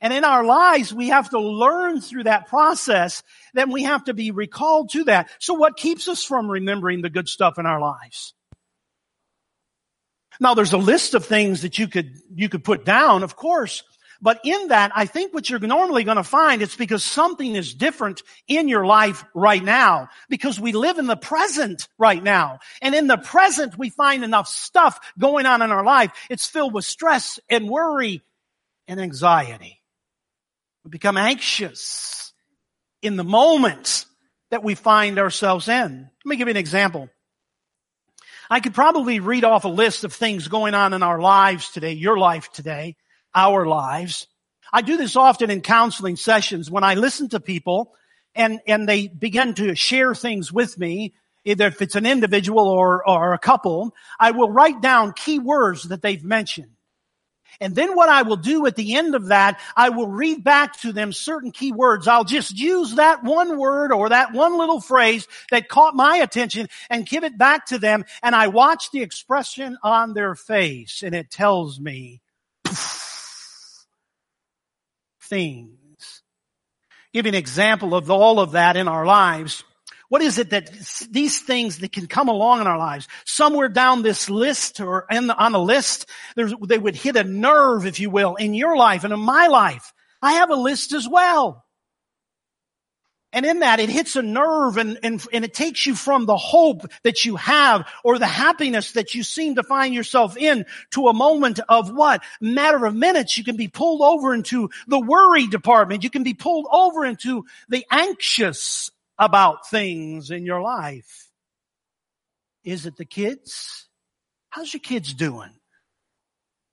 And 0.00 0.12
in 0.12 0.24
our 0.24 0.44
lives, 0.44 0.92
we 0.92 1.08
have 1.08 1.30
to 1.30 1.38
learn 1.38 2.00
through 2.00 2.24
that 2.24 2.48
process. 2.48 3.22
Then 3.54 3.70
we 3.70 3.84
have 3.84 4.04
to 4.04 4.14
be 4.14 4.30
recalled 4.32 4.90
to 4.90 5.04
that. 5.04 5.30
So 5.38 5.54
what 5.54 5.76
keeps 5.76 6.08
us 6.08 6.24
from 6.24 6.50
remembering 6.50 7.02
the 7.02 7.10
good 7.10 7.28
stuff 7.28 7.58
in 7.58 7.66
our 7.66 7.80
lives? 7.80 8.34
Now 10.40 10.54
there's 10.54 10.72
a 10.72 10.78
list 10.78 11.14
of 11.14 11.24
things 11.24 11.62
that 11.62 11.78
you 11.78 11.88
could, 11.88 12.16
you 12.34 12.48
could 12.48 12.64
put 12.64 12.84
down, 12.84 13.22
of 13.22 13.36
course. 13.36 13.82
But 14.20 14.40
in 14.44 14.68
that, 14.68 14.92
I 14.94 15.06
think 15.06 15.34
what 15.34 15.48
you're 15.48 15.60
normally 15.60 16.02
going 16.02 16.16
to 16.16 16.24
find 16.24 16.62
it's 16.62 16.74
because 16.76 17.04
something 17.04 17.54
is 17.54 17.74
different 17.74 18.22
in 18.48 18.68
your 18.68 18.86
life 18.86 19.24
right 19.34 19.62
now. 19.62 20.08
Because 20.28 20.58
we 20.58 20.72
live 20.72 20.98
in 20.98 21.06
the 21.06 21.16
present 21.16 21.88
right 21.98 22.22
now. 22.22 22.58
And 22.80 22.94
in 22.94 23.06
the 23.06 23.18
present, 23.18 23.78
we 23.78 23.90
find 23.90 24.24
enough 24.24 24.48
stuff 24.48 24.98
going 25.18 25.46
on 25.46 25.62
in 25.62 25.70
our 25.70 25.84
life. 25.84 26.12
It's 26.30 26.46
filled 26.46 26.72
with 26.72 26.84
stress 26.84 27.38
and 27.48 27.68
worry 27.68 28.22
and 28.88 29.00
anxiety. 29.00 29.80
We 30.84 30.90
become 30.90 31.16
anxious 31.16 32.32
in 33.02 33.16
the 33.16 33.24
moment 33.24 34.06
that 34.50 34.62
we 34.62 34.74
find 34.74 35.18
ourselves 35.18 35.68
in. 35.68 36.08
Let 36.24 36.28
me 36.28 36.36
give 36.36 36.48
you 36.48 36.52
an 36.52 36.56
example. 36.56 37.08
I 38.48 38.60
could 38.60 38.74
probably 38.74 39.18
read 39.18 39.44
off 39.44 39.64
a 39.64 39.68
list 39.68 40.04
of 40.04 40.12
things 40.12 40.48
going 40.48 40.74
on 40.74 40.92
in 40.92 41.02
our 41.02 41.20
lives 41.20 41.70
today, 41.70 41.92
your 41.92 42.16
life 42.16 42.52
today, 42.52 42.96
our 43.34 43.66
lives. 43.66 44.28
I 44.72 44.82
do 44.82 44.96
this 44.96 45.16
often 45.16 45.50
in 45.50 45.62
counseling 45.62 46.16
sessions 46.16 46.70
when 46.70 46.84
I 46.84 46.94
listen 46.94 47.28
to 47.30 47.40
people 47.40 47.92
and, 48.34 48.60
and 48.66 48.88
they 48.88 49.08
begin 49.08 49.54
to 49.54 49.74
share 49.74 50.14
things 50.14 50.52
with 50.52 50.78
me, 50.78 51.14
either 51.44 51.66
if 51.66 51.82
it's 51.82 51.96
an 51.96 52.06
individual 52.06 52.68
or, 52.68 53.08
or 53.08 53.32
a 53.32 53.38
couple, 53.38 53.94
I 54.20 54.32
will 54.32 54.50
write 54.50 54.80
down 54.80 55.12
key 55.12 55.38
words 55.38 55.84
that 55.84 56.02
they've 56.02 56.22
mentioned. 56.22 56.75
And 57.60 57.74
then 57.74 57.94
what 57.94 58.08
I 58.08 58.22
will 58.22 58.36
do 58.36 58.66
at 58.66 58.76
the 58.76 58.94
end 58.96 59.14
of 59.14 59.28
that, 59.28 59.60
I 59.76 59.90
will 59.90 60.08
read 60.08 60.44
back 60.44 60.80
to 60.80 60.92
them 60.92 61.12
certain 61.12 61.52
key 61.52 61.72
words. 61.72 62.06
I'll 62.08 62.24
just 62.24 62.58
use 62.58 62.94
that 62.96 63.24
one 63.24 63.58
word 63.58 63.92
or 63.92 64.08
that 64.10 64.32
one 64.32 64.58
little 64.58 64.80
phrase 64.80 65.26
that 65.50 65.68
caught 65.68 65.94
my 65.94 66.16
attention 66.18 66.68
and 66.90 67.06
give 67.06 67.24
it 67.24 67.38
back 67.38 67.66
to 67.66 67.78
them. 67.78 68.04
And 68.22 68.34
I 68.34 68.48
watch 68.48 68.90
the 68.90 69.02
expression 69.02 69.78
on 69.82 70.14
their 70.14 70.34
face 70.34 71.02
and 71.02 71.14
it 71.14 71.30
tells 71.30 71.80
me 71.80 72.20
things. 75.22 76.22
Give 77.12 77.26
you 77.26 77.30
an 77.30 77.34
example 77.34 77.94
of 77.94 78.10
all 78.10 78.40
of 78.40 78.52
that 78.52 78.76
in 78.76 78.88
our 78.88 79.06
lives. 79.06 79.64
What 80.08 80.22
is 80.22 80.38
it 80.38 80.50
that 80.50 80.70
these 81.10 81.40
things 81.40 81.78
that 81.78 81.92
can 81.92 82.06
come 82.06 82.28
along 82.28 82.60
in 82.60 82.66
our 82.66 82.78
lives? 82.78 83.08
Somewhere 83.24 83.68
down 83.68 84.02
this 84.02 84.30
list 84.30 84.80
or 84.80 85.06
the, 85.10 85.36
on 85.36 85.54
a 85.54 85.58
list, 85.58 86.08
they 86.36 86.78
would 86.78 86.96
hit 86.96 87.16
a 87.16 87.24
nerve, 87.24 87.86
if 87.86 87.98
you 87.98 88.10
will, 88.10 88.36
in 88.36 88.54
your 88.54 88.76
life 88.76 89.04
and 89.04 89.12
in 89.12 89.20
my 89.20 89.48
life. 89.48 89.92
I 90.22 90.34
have 90.34 90.50
a 90.50 90.56
list 90.56 90.92
as 90.92 91.08
well. 91.08 91.64
And 93.32 93.44
in 93.44 93.58
that, 93.58 93.80
it 93.80 93.90
hits 93.90 94.16
a 94.16 94.22
nerve 94.22 94.78
and, 94.78 94.98
and, 95.02 95.22
and 95.30 95.44
it 95.44 95.52
takes 95.52 95.84
you 95.84 95.94
from 95.94 96.24
the 96.24 96.36
hope 96.36 96.86
that 97.02 97.24
you 97.24 97.36
have 97.36 97.86
or 98.02 98.18
the 98.18 98.26
happiness 98.26 98.92
that 98.92 99.14
you 99.14 99.22
seem 99.22 99.56
to 99.56 99.62
find 99.62 99.92
yourself 99.92 100.38
in 100.38 100.64
to 100.92 101.08
a 101.08 101.12
moment 101.12 101.60
of 101.68 101.90
what? 101.90 102.22
Matter 102.40 102.86
of 102.86 102.94
minutes, 102.94 103.36
you 103.36 103.44
can 103.44 103.56
be 103.56 103.68
pulled 103.68 104.00
over 104.00 104.32
into 104.32 104.70
the 104.86 105.00
worry 105.00 105.48
department. 105.48 106.02
You 106.02 106.08
can 106.08 106.22
be 106.22 106.32
pulled 106.32 106.66
over 106.70 107.04
into 107.04 107.44
the 107.68 107.84
anxious 107.90 108.90
about 109.18 109.68
things 109.68 110.30
in 110.30 110.44
your 110.44 110.60
life. 110.60 111.28
Is 112.64 112.86
it 112.86 112.96
the 112.96 113.04
kids? 113.04 113.86
How's 114.50 114.72
your 114.72 114.80
kids 114.80 115.14
doing? 115.14 115.52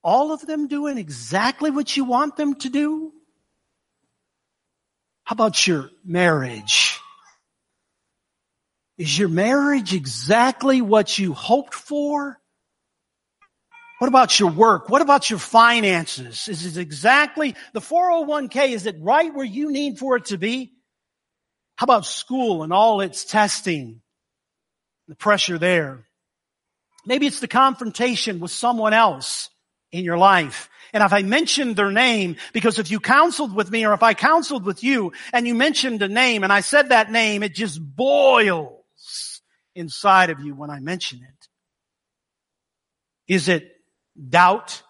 All 0.03 0.33
of 0.33 0.45
them 0.45 0.67
doing 0.67 0.97
exactly 0.97 1.71
what 1.71 1.95
you 1.95 2.03
want 2.03 2.35
them 2.35 2.55
to 2.55 2.69
do? 2.69 3.13
How 5.23 5.33
about 5.33 5.65
your 5.65 5.89
marriage? 6.03 6.99
Is 8.97 9.17
your 9.17 9.29
marriage 9.29 9.93
exactly 9.93 10.81
what 10.81 11.17
you 11.17 11.33
hoped 11.33 11.73
for? 11.73 12.39
What 13.99 14.07
about 14.07 14.37
your 14.37 14.51
work? 14.51 14.89
What 14.89 15.01
about 15.01 15.29
your 15.29 15.39
finances? 15.39 16.49
Is 16.49 16.65
it 16.65 16.81
exactly 16.81 17.55
the 17.71 17.79
401k? 17.79 18.69
Is 18.69 18.85
it 18.85 18.97
right 18.99 19.33
where 19.33 19.45
you 19.45 19.71
need 19.71 19.97
for 19.97 20.17
it 20.17 20.25
to 20.25 20.37
be? 20.37 20.73
How 21.75 21.85
about 21.85 22.05
school 22.05 22.63
and 22.63 22.71
all 22.71 23.01
its 23.01 23.25
testing? 23.25 24.01
The 25.07 25.15
pressure 25.15 25.57
there. 25.57 26.05
Maybe 27.05 27.27
it's 27.27 27.41
the 27.41 27.47
confrontation 27.47 28.39
with 28.39 28.51
someone 28.51 28.93
else 28.93 29.49
in 29.91 30.05
your 30.05 30.17
life. 30.17 30.69
And 30.93 31.03
if 31.03 31.11
I 31.11 31.23
mentioned 31.23 31.75
their 31.75 31.91
name, 31.91 32.37
because 32.53 32.79
if 32.79 32.91
you 32.91 32.99
counseled 32.99 33.55
with 33.55 33.69
me 33.69 33.85
or 33.85 33.93
if 33.93 34.03
I 34.03 34.13
counseled 34.13 34.63
with 34.63 34.83
you 34.83 35.11
and 35.33 35.47
you 35.47 35.55
mentioned 35.55 36.01
a 36.01 36.07
name 36.07 36.43
and 36.43 36.53
I 36.53 36.61
said 36.61 36.89
that 36.89 37.11
name, 37.11 37.43
it 37.43 37.55
just 37.55 37.79
boils 37.81 39.41
inside 39.75 40.29
of 40.29 40.39
you 40.39 40.53
when 40.53 40.69
I 40.69 40.79
mention 40.79 41.19
it. 41.19 41.47
Is 43.27 43.49
it 43.49 43.71
doubt? 44.29 44.83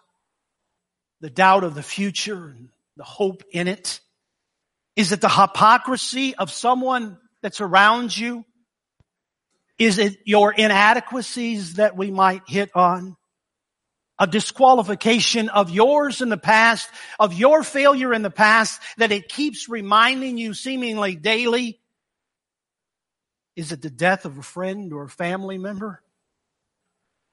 The 1.20 1.30
doubt 1.30 1.64
of 1.64 1.74
the 1.74 1.82
future 1.82 2.48
and 2.48 2.68
the 2.96 3.04
hope 3.04 3.42
in 3.50 3.66
it? 3.66 4.00
Is 4.96 5.12
it 5.12 5.20
the 5.20 5.28
hypocrisy 5.28 6.34
of 6.34 6.50
someone 6.50 7.18
that's 7.42 7.60
around 7.60 8.16
you? 8.16 8.44
Is 9.78 9.98
it 9.98 10.16
your 10.24 10.52
inadequacies 10.52 11.74
that 11.74 11.96
we 11.96 12.10
might 12.10 12.42
hit 12.46 12.70
on? 12.74 13.16
a 14.18 14.26
disqualification 14.26 15.48
of 15.48 15.70
yours 15.70 16.20
in 16.20 16.28
the 16.28 16.36
past, 16.36 16.88
of 17.18 17.34
your 17.34 17.62
failure 17.62 18.14
in 18.14 18.22
the 18.22 18.30
past, 18.30 18.80
that 18.96 19.12
it 19.12 19.28
keeps 19.28 19.68
reminding 19.68 20.38
you 20.38 20.54
seemingly 20.54 21.16
daily? 21.16 21.80
Is 23.56 23.72
it 23.72 23.82
the 23.82 23.90
death 23.90 24.24
of 24.24 24.38
a 24.38 24.42
friend 24.42 24.92
or 24.92 25.04
a 25.04 25.08
family 25.08 25.58
member? 25.58 26.00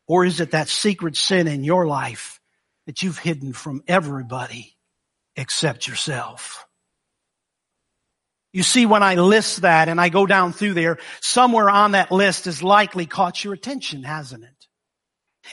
Or 0.07 0.25
is 0.25 0.39
it 0.39 0.51
that 0.51 0.69
secret 0.69 1.15
sin 1.15 1.47
in 1.47 1.63
your 1.63 1.87
life 1.87 2.39
that 2.85 3.01
you've 3.01 3.19
hidden 3.19 3.53
from 3.53 3.83
everybody 3.87 4.75
except 5.35 5.87
yourself? 5.87 6.65
You 8.53 8.63
see, 8.63 8.85
when 8.85 9.01
I 9.01 9.15
list 9.15 9.61
that 9.61 9.87
and 9.87 9.99
I 9.99 10.09
go 10.09 10.25
down 10.25 10.51
through 10.51 10.73
there, 10.73 10.97
somewhere 11.21 11.69
on 11.69 11.93
that 11.93 12.11
list 12.11 12.45
has 12.45 12.61
likely 12.61 13.05
caught 13.05 13.43
your 13.43 13.53
attention, 13.53 14.03
hasn't 14.03 14.43
it? 14.43 14.61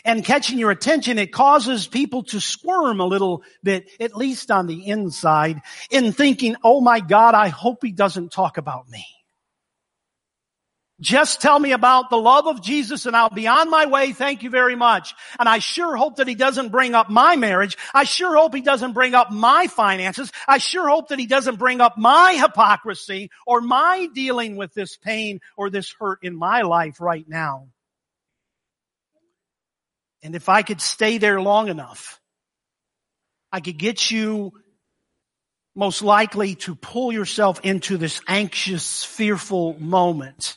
and 0.04 0.24
catching 0.24 0.58
your 0.58 0.70
attention, 0.70 1.18
it 1.18 1.32
causes 1.32 1.86
people 1.86 2.22
to 2.24 2.40
squirm 2.40 3.00
a 3.00 3.06
little 3.06 3.42
bit, 3.62 3.88
at 4.00 4.16
least 4.16 4.50
on 4.50 4.66
the 4.66 4.86
inside, 4.86 5.60
in 5.90 6.12
thinking, 6.12 6.56
oh 6.62 6.80
my 6.80 7.00
God, 7.00 7.34
I 7.34 7.48
hope 7.48 7.78
he 7.82 7.92
doesn't 7.92 8.30
talk 8.30 8.58
about 8.58 8.88
me. 8.88 9.06
Just 11.00 11.40
tell 11.40 11.58
me 11.60 11.70
about 11.70 12.10
the 12.10 12.16
love 12.16 12.48
of 12.48 12.60
Jesus 12.60 13.06
and 13.06 13.14
I'll 13.14 13.30
be 13.30 13.46
on 13.46 13.70
my 13.70 13.86
way. 13.86 14.12
Thank 14.12 14.42
you 14.42 14.50
very 14.50 14.74
much. 14.74 15.14
And 15.38 15.48
I 15.48 15.60
sure 15.60 15.96
hope 15.96 16.16
that 16.16 16.26
he 16.26 16.34
doesn't 16.34 16.70
bring 16.70 16.96
up 16.96 17.08
my 17.08 17.36
marriage. 17.36 17.76
I 17.94 18.02
sure 18.02 18.36
hope 18.36 18.52
he 18.52 18.62
doesn't 18.62 18.94
bring 18.94 19.14
up 19.14 19.30
my 19.30 19.68
finances. 19.68 20.32
I 20.48 20.58
sure 20.58 20.88
hope 20.88 21.08
that 21.08 21.20
he 21.20 21.26
doesn't 21.26 21.56
bring 21.56 21.80
up 21.80 21.96
my 21.98 22.32
hypocrisy 22.32 23.30
or 23.46 23.60
my 23.60 24.08
dealing 24.12 24.56
with 24.56 24.74
this 24.74 24.96
pain 24.96 25.40
or 25.56 25.70
this 25.70 25.94
hurt 26.00 26.18
in 26.22 26.34
my 26.34 26.62
life 26.62 27.00
right 27.00 27.28
now. 27.28 27.68
And 30.24 30.34
if 30.34 30.48
I 30.48 30.62
could 30.62 30.80
stay 30.80 31.18
there 31.18 31.40
long 31.40 31.68
enough, 31.68 32.20
I 33.52 33.60
could 33.60 33.78
get 33.78 34.10
you 34.10 34.52
most 35.76 36.02
likely 36.02 36.56
to 36.56 36.74
pull 36.74 37.12
yourself 37.12 37.60
into 37.62 37.98
this 37.98 38.20
anxious, 38.26 39.04
fearful 39.04 39.78
moment 39.78 40.56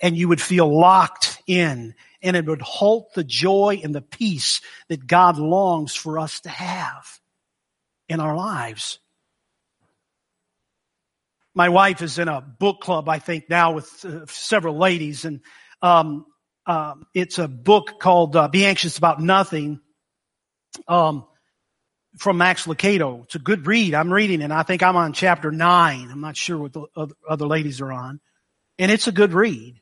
and 0.00 0.16
you 0.16 0.28
would 0.28 0.40
feel 0.40 0.72
locked 0.72 1.42
in 1.46 1.94
and 2.22 2.36
it 2.36 2.46
would 2.46 2.62
halt 2.62 3.14
the 3.14 3.24
joy 3.24 3.80
and 3.82 3.94
the 3.94 4.02
peace 4.02 4.60
that 4.88 5.06
God 5.06 5.38
longs 5.38 5.94
for 5.94 6.18
us 6.18 6.40
to 6.40 6.48
have 6.48 7.20
in 8.08 8.20
our 8.20 8.36
lives. 8.36 8.98
My 11.54 11.68
wife 11.68 12.02
is 12.02 12.18
in 12.18 12.28
a 12.28 12.40
book 12.40 12.80
club, 12.80 13.08
I 13.08 13.18
think 13.18 13.50
now 13.50 13.72
with 13.72 14.04
uh, 14.04 14.26
several 14.26 14.76
ladies 14.76 15.24
and, 15.24 15.40
um, 15.82 16.26
um, 16.66 17.06
it's 17.14 17.38
a 17.38 17.48
book 17.48 17.98
called 17.98 18.36
uh, 18.36 18.46
Be 18.48 18.64
Anxious 18.64 18.98
About 18.98 19.20
Nothing 19.20 19.80
um, 20.86 21.26
from 22.18 22.36
Max 22.36 22.66
Lucado. 22.66 23.24
It's 23.24 23.34
a 23.34 23.40
good 23.40 23.66
read. 23.66 23.94
I'm 23.94 24.12
reading 24.12 24.42
it. 24.42 24.50
I 24.50 24.62
think 24.62 24.82
I'm 24.82 24.96
on 24.96 25.12
chapter 25.12 25.50
nine. 25.50 26.10
I'm 26.12 26.20
not 26.20 26.36
sure 26.36 26.58
what 26.58 26.72
the 26.72 26.86
other 27.28 27.46
ladies 27.46 27.80
are 27.80 27.90
on. 27.90 28.20
And 28.78 28.92
it's 28.92 29.08
a 29.08 29.12
good 29.12 29.32
read. 29.32 29.79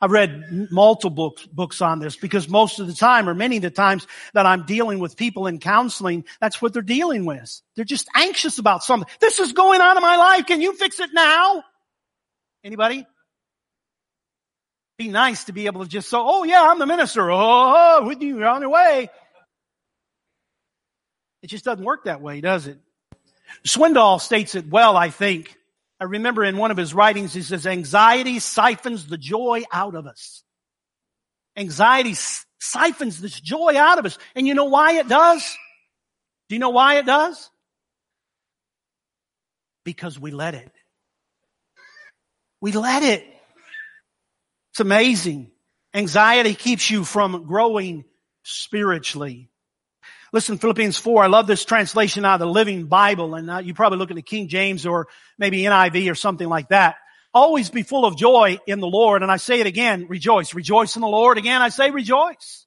I've 0.00 0.10
read 0.10 0.70
multiple 0.70 1.10
books, 1.10 1.46
books 1.46 1.82
on 1.82 2.00
this 2.00 2.16
because 2.16 2.48
most 2.48 2.80
of 2.80 2.86
the 2.86 2.94
time 2.94 3.28
or 3.28 3.34
many 3.34 3.56
of 3.56 3.62
the 3.62 3.70
times 3.70 4.06
that 4.34 4.46
I'm 4.46 4.66
dealing 4.66 4.98
with 4.98 5.16
people 5.16 5.46
in 5.46 5.58
counseling, 5.58 6.24
that's 6.40 6.60
what 6.60 6.72
they're 6.72 6.82
dealing 6.82 7.24
with. 7.24 7.60
They're 7.76 7.84
just 7.84 8.08
anxious 8.14 8.58
about 8.58 8.82
something. 8.82 9.08
This 9.20 9.38
is 9.38 9.52
going 9.52 9.80
on 9.80 9.96
in 9.96 10.02
my 10.02 10.16
life. 10.16 10.46
Can 10.46 10.60
you 10.60 10.74
fix 10.74 11.00
it 11.00 11.10
now? 11.12 11.62
Anybody? 12.62 13.06
be 14.96 15.08
nice 15.08 15.44
to 15.44 15.52
be 15.52 15.66
able 15.66 15.82
to 15.82 15.88
just 15.88 16.08
say, 16.08 16.16
oh 16.18 16.44
yeah, 16.44 16.68
I'm 16.70 16.78
the 16.78 16.86
minister. 16.86 17.30
Oh, 17.30 17.38
oh, 17.38 17.98
oh 18.00 18.06
with 18.06 18.22
you, 18.22 18.38
you're 18.38 18.48
on 18.48 18.62
your 18.62 18.70
way. 18.70 19.10
It 21.42 21.48
just 21.48 21.64
doesn't 21.64 21.84
work 21.84 22.04
that 22.04 22.22
way, 22.22 22.40
does 22.40 22.66
it? 22.66 22.78
Swindoll 23.66 24.20
states 24.20 24.54
it 24.54 24.68
well, 24.68 24.96
I 24.96 25.10
think. 25.10 25.56
I 25.98 26.04
remember 26.04 26.44
in 26.44 26.58
one 26.58 26.70
of 26.70 26.76
his 26.76 26.92
writings, 26.92 27.32
he 27.32 27.42
says, 27.42 27.66
anxiety 27.66 28.38
siphons 28.38 29.06
the 29.06 29.16
joy 29.16 29.62
out 29.72 29.94
of 29.94 30.06
us. 30.06 30.42
Anxiety 31.56 32.14
siphons 32.60 33.20
this 33.20 33.38
joy 33.40 33.76
out 33.76 33.98
of 33.98 34.04
us. 34.04 34.18
And 34.34 34.46
you 34.46 34.54
know 34.54 34.66
why 34.66 34.98
it 34.98 35.08
does? 35.08 35.42
Do 36.48 36.54
you 36.54 36.58
know 36.58 36.70
why 36.70 36.98
it 36.98 37.06
does? 37.06 37.50
Because 39.84 40.18
we 40.18 40.32
let 40.32 40.54
it. 40.54 40.70
We 42.60 42.72
let 42.72 43.02
it. 43.02 43.24
It's 44.72 44.80
amazing. 44.80 45.50
Anxiety 45.94 46.54
keeps 46.54 46.90
you 46.90 47.04
from 47.04 47.46
growing 47.46 48.04
spiritually. 48.42 49.48
Listen, 50.36 50.58
Philippians 50.58 50.98
4, 50.98 51.24
I 51.24 51.26
love 51.28 51.46
this 51.46 51.64
translation 51.64 52.26
out 52.26 52.34
of 52.34 52.40
the 52.40 52.46
Living 52.46 52.88
Bible, 52.88 53.36
and 53.36 53.50
uh, 53.50 53.56
you 53.56 53.72
probably 53.72 53.96
look 53.96 54.10
at 54.10 54.16
the 54.16 54.22
King 54.22 54.48
James 54.48 54.84
or 54.84 55.08
maybe 55.38 55.62
NIV 55.62 56.10
or 56.10 56.14
something 56.14 56.46
like 56.46 56.68
that. 56.68 56.96
Always 57.32 57.70
be 57.70 57.82
full 57.82 58.04
of 58.04 58.18
joy 58.18 58.58
in 58.66 58.80
the 58.80 58.86
Lord, 58.86 59.22
and 59.22 59.32
I 59.32 59.38
say 59.38 59.60
it 59.60 59.66
again, 59.66 60.08
rejoice. 60.10 60.52
Rejoice 60.52 60.94
in 60.94 61.00
the 61.00 61.08
Lord. 61.08 61.38
Again, 61.38 61.62
I 61.62 61.70
say 61.70 61.90
rejoice. 61.90 62.66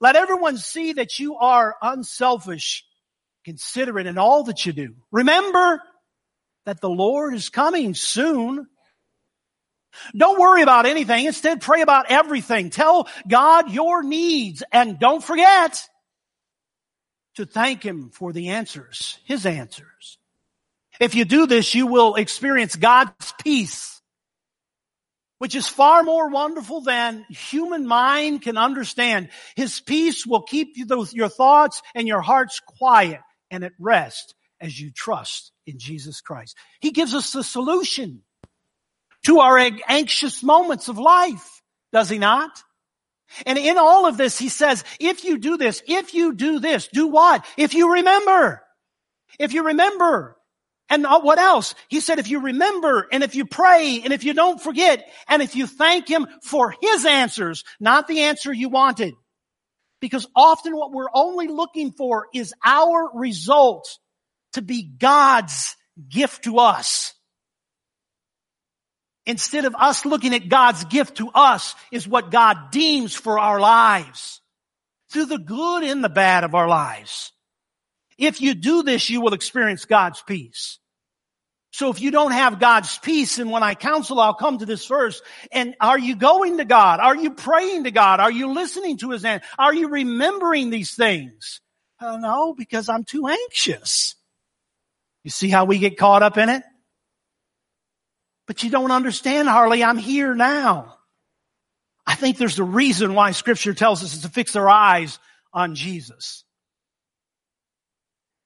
Let 0.00 0.16
everyone 0.16 0.56
see 0.56 0.94
that 0.94 1.18
you 1.18 1.36
are 1.36 1.76
unselfish, 1.82 2.86
considerate 3.44 4.06
in 4.06 4.16
all 4.16 4.44
that 4.44 4.64
you 4.64 4.72
do. 4.72 4.94
Remember 5.12 5.82
that 6.64 6.80
the 6.80 6.88
Lord 6.88 7.34
is 7.34 7.50
coming 7.50 7.92
soon. 7.92 8.66
Don't 10.16 10.40
worry 10.40 10.62
about 10.62 10.86
anything. 10.86 11.26
Instead, 11.26 11.60
pray 11.60 11.82
about 11.82 12.06
everything. 12.08 12.70
Tell 12.70 13.06
God 13.28 13.70
your 13.70 14.02
needs 14.02 14.62
and 14.72 14.98
don't 14.98 15.22
forget 15.22 15.86
to 17.34 17.46
thank 17.46 17.82
Him 17.82 18.10
for 18.10 18.32
the 18.32 18.50
answers, 18.50 19.18
His 19.24 19.46
answers. 19.46 20.18
If 21.00 21.14
you 21.14 21.24
do 21.24 21.46
this, 21.46 21.74
you 21.74 21.86
will 21.86 22.14
experience 22.14 22.76
God's 22.76 23.34
peace, 23.42 24.00
which 25.38 25.54
is 25.54 25.66
far 25.66 26.02
more 26.02 26.28
wonderful 26.30 26.80
than 26.80 27.26
human 27.28 27.86
mind 27.86 28.42
can 28.42 28.56
understand. 28.56 29.30
His 29.56 29.80
peace 29.80 30.24
will 30.24 30.42
keep 30.42 30.76
your 30.76 31.28
thoughts 31.28 31.82
and 31.94 32.06
your 32.06 32.20
hearts 32.20 32.60
quiet 32.60 33.20
and 33.50 33.64
at 33.64 33.72
rest 33.78 34.34
as 34.60 34.78
you 34.80 34.90
trust 34.92 35.52
in 35.66 35.78
Jesus 35.78 36.20
Christ. 36.20 36.56
He 36.80 36.92
gives 36.92 37.14
us 37.14 37.32
the 37.32 37.44
solution 37.44 38.22
to 39.26 39.40
our 39.40 39.58
anxious 39.88 40.42
moments 40.42 40.88
of 40.88 40.98
life, 40.98 41.62
does 41.92 42.08
he 42.08 42.18
not? 42.18 42.62
And 43.46 43.58
in 43.58 43.78
all 43.78 44.06
of 44.06 44.16
this, 44.16 44.38
he 44.38 44.48
says, 44.48 44.84
if 45.00 45.24
you 45.24 45.38
do 45.38 45.56
this, 45.56 45.82
if 45.86 46.14
you 46.14 46.34
do 46.34 46.60
this, 46.60 46.88
do 46.88 47.08
what? 47.08 47.44
If 47.56 47.74
you 47.74 47.94
remember. 47.94 48.62
If 49.38 49.52
you 49.52 49.66
remember. 49.66 50.36
And 50.90 51.04
what 51.04 51.38
else? 51.38 51.74
He 51.88 52.00
said, 52.00 52.18
if 52.18 52.28
you 52.28 52.40
remember 52.40 53.08
and 53.10 53.24
if 53.24 53.34
you 53.34 53.46
pray 53.46 54.02
and 54.04 54.12
if 54.12 54.22
you 54.22 54.34
don't 54.34 54.60
forget 54.60 55.04
and 55.28 55.42
if 55.42 55.56
you 55.56 55.66
thank 55.66 56.08
him 56.08 56.26
for 56.42 56.74
his 56.80 57.06
answers, 57.06 57.64
not 57.80 58.06
the 58.06 58.20
answer 58.20 58.52
you 58.52 58.68
wanted. 58.68 59.14
Because 60.00 60.26
often 60.36 60.76
what 60.76 60.92
we're 60.92 61.08
only 61.14 61.48
looking 61.48 61.92
for 61.92 62.26
is 62.34 62.52
our 62.64 63.10
result 63.14 63.88
to 64.52 64.60
be 64.62 64.82
God's 64.82 65.74
gift 66.08 66.44
to 66.44 66.58
us. 66.58 67.14
Instead 69.26 69.64
of 69.64 69.74
us 69.74 70.04
looking 70.04 70.34
at 70.34 70.48
God's 70.48 70.84
gift 70.84 71.16
to 71.16 71.30
us 71.30 71.74
is 71.90 72.06
what 72.06 72.30
God 72.30 72.70
deems 72.70 73.14
for 73.14 73.38
our 73.38 73.58
lives. 73.58 74.40
Through 75.10 75.26
the 75.26 75.38
good 75.38 75.84
and 75.84 76.02
the 76.02 76.08
bad 76.08 76.44
of 76.44 76.54
our 76.54 76.68
lives. 76.68 77.32
If 78.18 78.40
you 78.40 78.54
do 78.54 78.82
this, 78.82 79.08
you 79.08 79.20
will 79.20 79.34
experience 79.34 79.84
God's 79.86 80.22
peace. 80.22 80.78
So 81.72 81.90
if 81.90 82.00
you 82.00 82.12
don't 82.12 82.30
have 82.30 82.60
God's 82.60 82.98
peace, 82.98 83.38
and 83.38 83.50
when 83.50 83.64
I 83.64 83.74
counsel, 83.74 84.20
I'll 84.20 84.34
come 84.34 84.58
to 84.58 84.66
this 84.66 84.86
verse. 84.86 85.20
And 85.50 85.74
are 85.80 85.98
you 85.98 86.14
going 86.14 86.58
to 86.58 86.64
God? 86.64 87.00
Are 87.00 87.16
you 87.16 87.32
praying 87.32 87.84
to 87.84 87.90
God? 87.90 88.20
Are 88.20 88.30
you 88.30 88.52
listening 88.52 88.98
to 88.98 89.10
His 89.10 89.24
hand? 89.24 89.42
Are 89.58 89.74
you 89.74 89.88
remembering 89.88 90.70
these 90.70 90.94
things? 90.94 91.60
Uh, 92.00 92.16
no, 92.18 92.54
because 92.54 92.88
I'm 92.88 93.02
too 93.02 93.26
anxious. 93.26 94.14
You 95.24 95.30
see 95.30 95.48
how 95.48 95.64
we 95.64 95.78
get 95.78 95.96
caught 95.96 96.22
up 96.22 96.38
in 96.38 96.48
it? 96.48 96.62
But 98.46 98.62
you 98.62 98.70
don't 98.70 98.90
understand, 98.90 99.48
Harley. 99.48 99.82
I'm 99.82 99.98
here 99.98 100.34
now. 100.34 100.98
I 102.06 102.14
think 102.14 102.36
there's 102.36 102.58
a 102.58 102.64
reason 102.64 103.14
why 103.14 103.30
scripture 103.30 103.74
tells 103.74 104.04
us 104.04 104.20
to 104.22 104.28
fix 104.28 104.56
our 104.56 104.68
eyes 104.68 105.18
on 105.52 105.74
Jesus. 105.74 106.44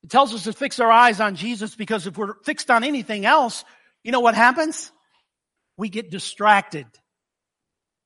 It 0.05 0.11
tells 0.11 0.33
us 0.33 0.45
to 0.45 0.53
fix 0.53 0.79
our 0.79 0.91
eyes 0.91 1.21
on 1.21 1.35
Jesus 1.35 1.75
because 1.75 2.07
if 2.07 2.17
we're 2.17 2.35
fixed 2.45 2.71
on 2.71 2.85
anything 2.85 3.27
else, 3.27 3.65
you 4.05 4.13
know 4.13 4.21
what 4.21 4.37
happens? 4.37 4.93
We 5.77 5.89
get 5.89 6.11
distracted. 6.11 6.87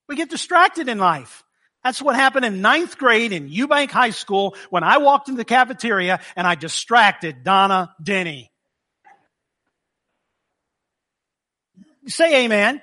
We 0.09 0.17
get 0.17 0.31
distracted 0.31 0.89
in 0.89 0.99
life. 0.99 1.45
That's 1.85 2.01
what 2.01 2.15
happened 2.15 2.45
in 2.45 2.63
ninth 2.63 2.97
grade 2.97 3.33
in 3.33 3.51
Eubank 3.51 3.91
High 3.91 4.11
School 4.11 4.55
when 4.71 4.85
I 4.85 4.99
walked 4.99 5.29
into 5.29 5.39
the 5.39 5.45
cafeteria 5.45 6.21
and 6.37 6.47
I 6.47 6.55
distracted 6.55 7.43
Donna 7.43 7.95
Denny. 8.03 8.52
Say 12.07 12.45
amen. 12.45 12.83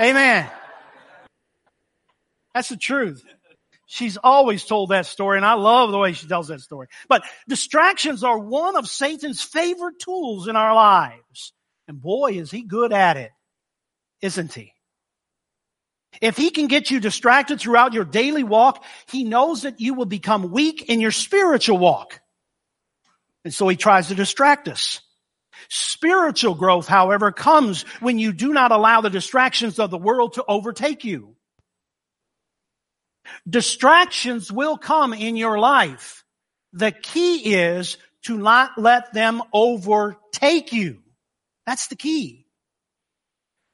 Amen. 0.00 0.50
That's 2.54 2.68
the 2.68 2.76
truth. 2.76 3.22
She's 3.86 4.16
always 4.16 4.64
told 4.64 4.90
that 4.90 5.06
story, 5.06 5.38
and 5.38 5.46
I 5.46 5.54
love 5.54 5.90
the 5.90 5.98
way 5.98 6.12
she 6.12 6.26
tells 6.26 6.48
that 6.48 6.60
story. 6.60 6.88
But 7.08 7.22
distractions 7.48 8.24
are 8.24 8.38
one 8.38 8.76
of 8.76 8.88
Satan's 8.88 9.42
favorite 9.42 9.98
tools 10.00 10.48
in 10.48 10.56
our 10.56 10.74
lives. 10.74 11.52
And 11.86 12.00
boy, 12.00 12.32
is 12.32 12.50
he 12.50 12.62
good 12.62 12.92
at 12.92 13.16
it, 13.16 13.30
isn't 14.22 14.52
he? 14.52 14.72
If 16.20 16.36
he 16.36 16.50
can 16.50 16.66
get 16.66 16.90
you 16.90 16.98
distracted 16.98 17.60
throughout 17.60 17.92
your 17.92 18.04
daily 18.04 18.42
walk, 18.42 18.84
he 19.08 19.22
knows 19.22 19.62
that 19.62 19.80
you 19.80 19.94
will 19.94 20.06
become 20.06 20.50
weak 20.50 20.88
in 20.88 21.00
your 21.00 21.12
spiritual 21.12 21.78
walk. 21.78 22.20
And 23.44 23.54
so 23.54 23.68
he 23.68 23.76
tries 23.76 24.08
to 24.08 24.14
distract 24.14 24.66
us. 24.66 25.00
Spiritual 25.68 26.54
growth, 26.54 26.86
however, 26.86 27.32
comes 27.32 27.82
when 28.00 28.18
you 28.18 28.32
do 28.32 28.52
not 28.52 28.72
allow 28.72 29.00
the 29.00 29.10
distractions 29.10 29.78
of 29.78 29.90
the 29.90 29.98
world 29.98 30.34
to 30.34 30.44
overtake 30.46 31.04
you. 31.04 31.36
Distractions 33.48 34.52
will 34.52 34.78
come 34.78 35.12
in 35.12 35.36
your 35.36 35.58
life. 35.58 36.24
The 36.72 36.92
key 36.92 37.54
is 37.54 37.96
to 38.22 38.36
not 38.36 38.78
let 38.78 39.12
them 39.12 39.42
overtake 39.52 40.72
you. 40.72 40.98
That's 41.66 41.88
the 41.88 41.96
key. 41.96 42.46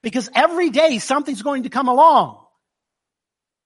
Because 0.02 0.30
every 0.34 0.70
day 0.70 0.98
something's 0.98 1.42
going 1.42 1.64
to 1.64 1.68
come 1.68 1.88
along. 1.88 2.41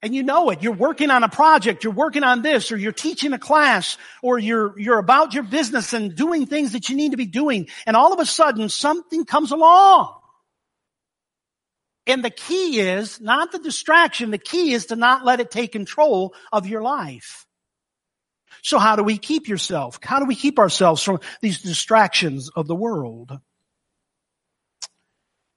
And 0.07 0.15
you 0.15 0.23
know 0.23 0.51
it. 0.51 0.63
You're 0.63 0.73
working 0.73 1.11
on 1.11 1.25
a 1.25 1.29
project, 1.29 1.83
you're 1.83 1.93
working 1.93 2.23
on 2.23 2.43
this, 2.43 2.71
or 2.71 2.77
you're 2.77 2.93
teaching 2.93 3.33
a 3.33 3.41
class, 3.41 3.99
or 4.23 4.39
you're, 4.39 4.79
you're 4.79 5.01
about 5.01 5.35
your 5.35 5.43
business 5.43 5.93
and 5.95 6.15
doing 6.15 6.47
things 6.47 6.75
that 6.75 6.89
you 6.89 6.95
need 6.95 7.11
to 7.11 7.17
be 7.17 7.27
doing. 7.27 7.67
And 7.87 7.97
all 7.97 8.13
of 8.13 8.21
a 8.21 8.25
sudden 8.25 8.69
something 8.69 9.25
comes 9.25 9.51
along. 9.51 10.15
And 12.07 12.25
the 12.25 12.31
key 12.31 12.79
is 12.79 13.21
not 13.21 13.51
the 13.51 13.59
distraction. 13.59 14.31
The 14.31 14.39
key 14.39 14.75
is 14.75 14.87
to 14.87 14.97
not 14.97 15.25
let 15.25 15.41
it 15.41 15.51
take 15.51 15.73
control 15.73 16.35
of 16.53 16.69
your 16.69 16.83
life. 16.83 17.45
So 18.63 18.79
how 18.79 18.95
do 18.95 19.03
we 19.03 19.19
keep 19.19 19.49
yourself? 19.49 19.99
How 20.01 20.21
do 20.21 20.27
we 20.27 20.37
keep 20.37 20.61
ourselves 20.61 21.03
from 21.03 21.19
these 21.43 21.61
distractions 21.63 22.49
of 22.55 22.69
the 22.69 22.77
world? 22.77 23.37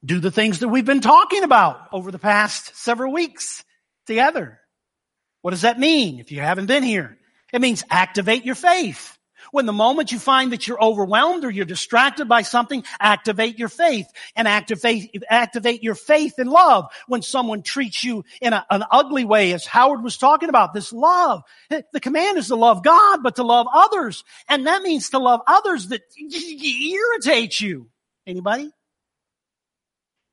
Do 0.03 0.19
the 0.19 0.31
things 0.31 0.57
that 0.61 0.69
we've 0.69 0.85
been 0.85 1.01
talking 1.01 1.43
about 1.43 1.87
over 1.91 2.09
the 2.09 2.17
past 2.17 2.75
several 2.75 3.13
weeks 3.13 3.63
together. 4.09 4.59
What 5.41 5.51
does 5.51 5.61
that 5.61 5.79
mean 5.79 6.19
if 6.19 6.33
you 6.33 6.41
haven't 6.41 6.65
been 6.65 6.83
here? 6.83 7.17
It 7.53 7.61
means 7.61 7.85
activate 7.89 8.43
your 8.43 8.55
faith. 8.55 9.15
When 9.51 9.65
the 9.65 9.73
moment 9.73 10.11
you 10.11 10.19
find 10.19 10.51
that 10.51 10.67
you're 10.67 10.83
overwhelmed 10.83 11.45
or 11.45 11.49
you're 11.49 11.65
distracted 11.65 12.27
by 12.27 12.41
something, 12.41 12.83
activate 12.99 13.57
your 13.57 13.69
faith 13.69 14.05
and 14.35 14.47
activate, 14.47 15.23
activate 15.29 15.81
your 15.81 15.95
faith 15.95 16.37
in 16.37 16.47
love. 16.47 16.85
When 17.07 17.21
someone 17.21 17.63
treats 17.63 18.03
you 18.03 18.25
in 18.41 18.51
a, 18.53 18.65
an 18.69 18.83
ugly 18.91 19.25
way, 19.25 19.53
as 19.53 19.65
Howard 19.65 20.03
was 20.03 20.17
talking 20.17 20.49
about, 20.49 20.73
this 20.73 20.91
love. 20.91 21.43
The 21.69 21.99
command 22.01 22.37
is 22.37 22.47
to 22.47 22.55
love 22.55 22.83
God, 22.83 23.23
but 23.23 23.37
to 23.37 23.43
love 23.43 23.67
others. 23.73 24.23
And 24.49 24.67
that 24.67 24.83
means 24.83 25.11
to 25.11 25.19
love 25.19 25.41
others 25.47 25.87
that 25.87 26.01
irritate 26.17 27.61
you. 27.61 27.87
Anybody? 28.27 28.69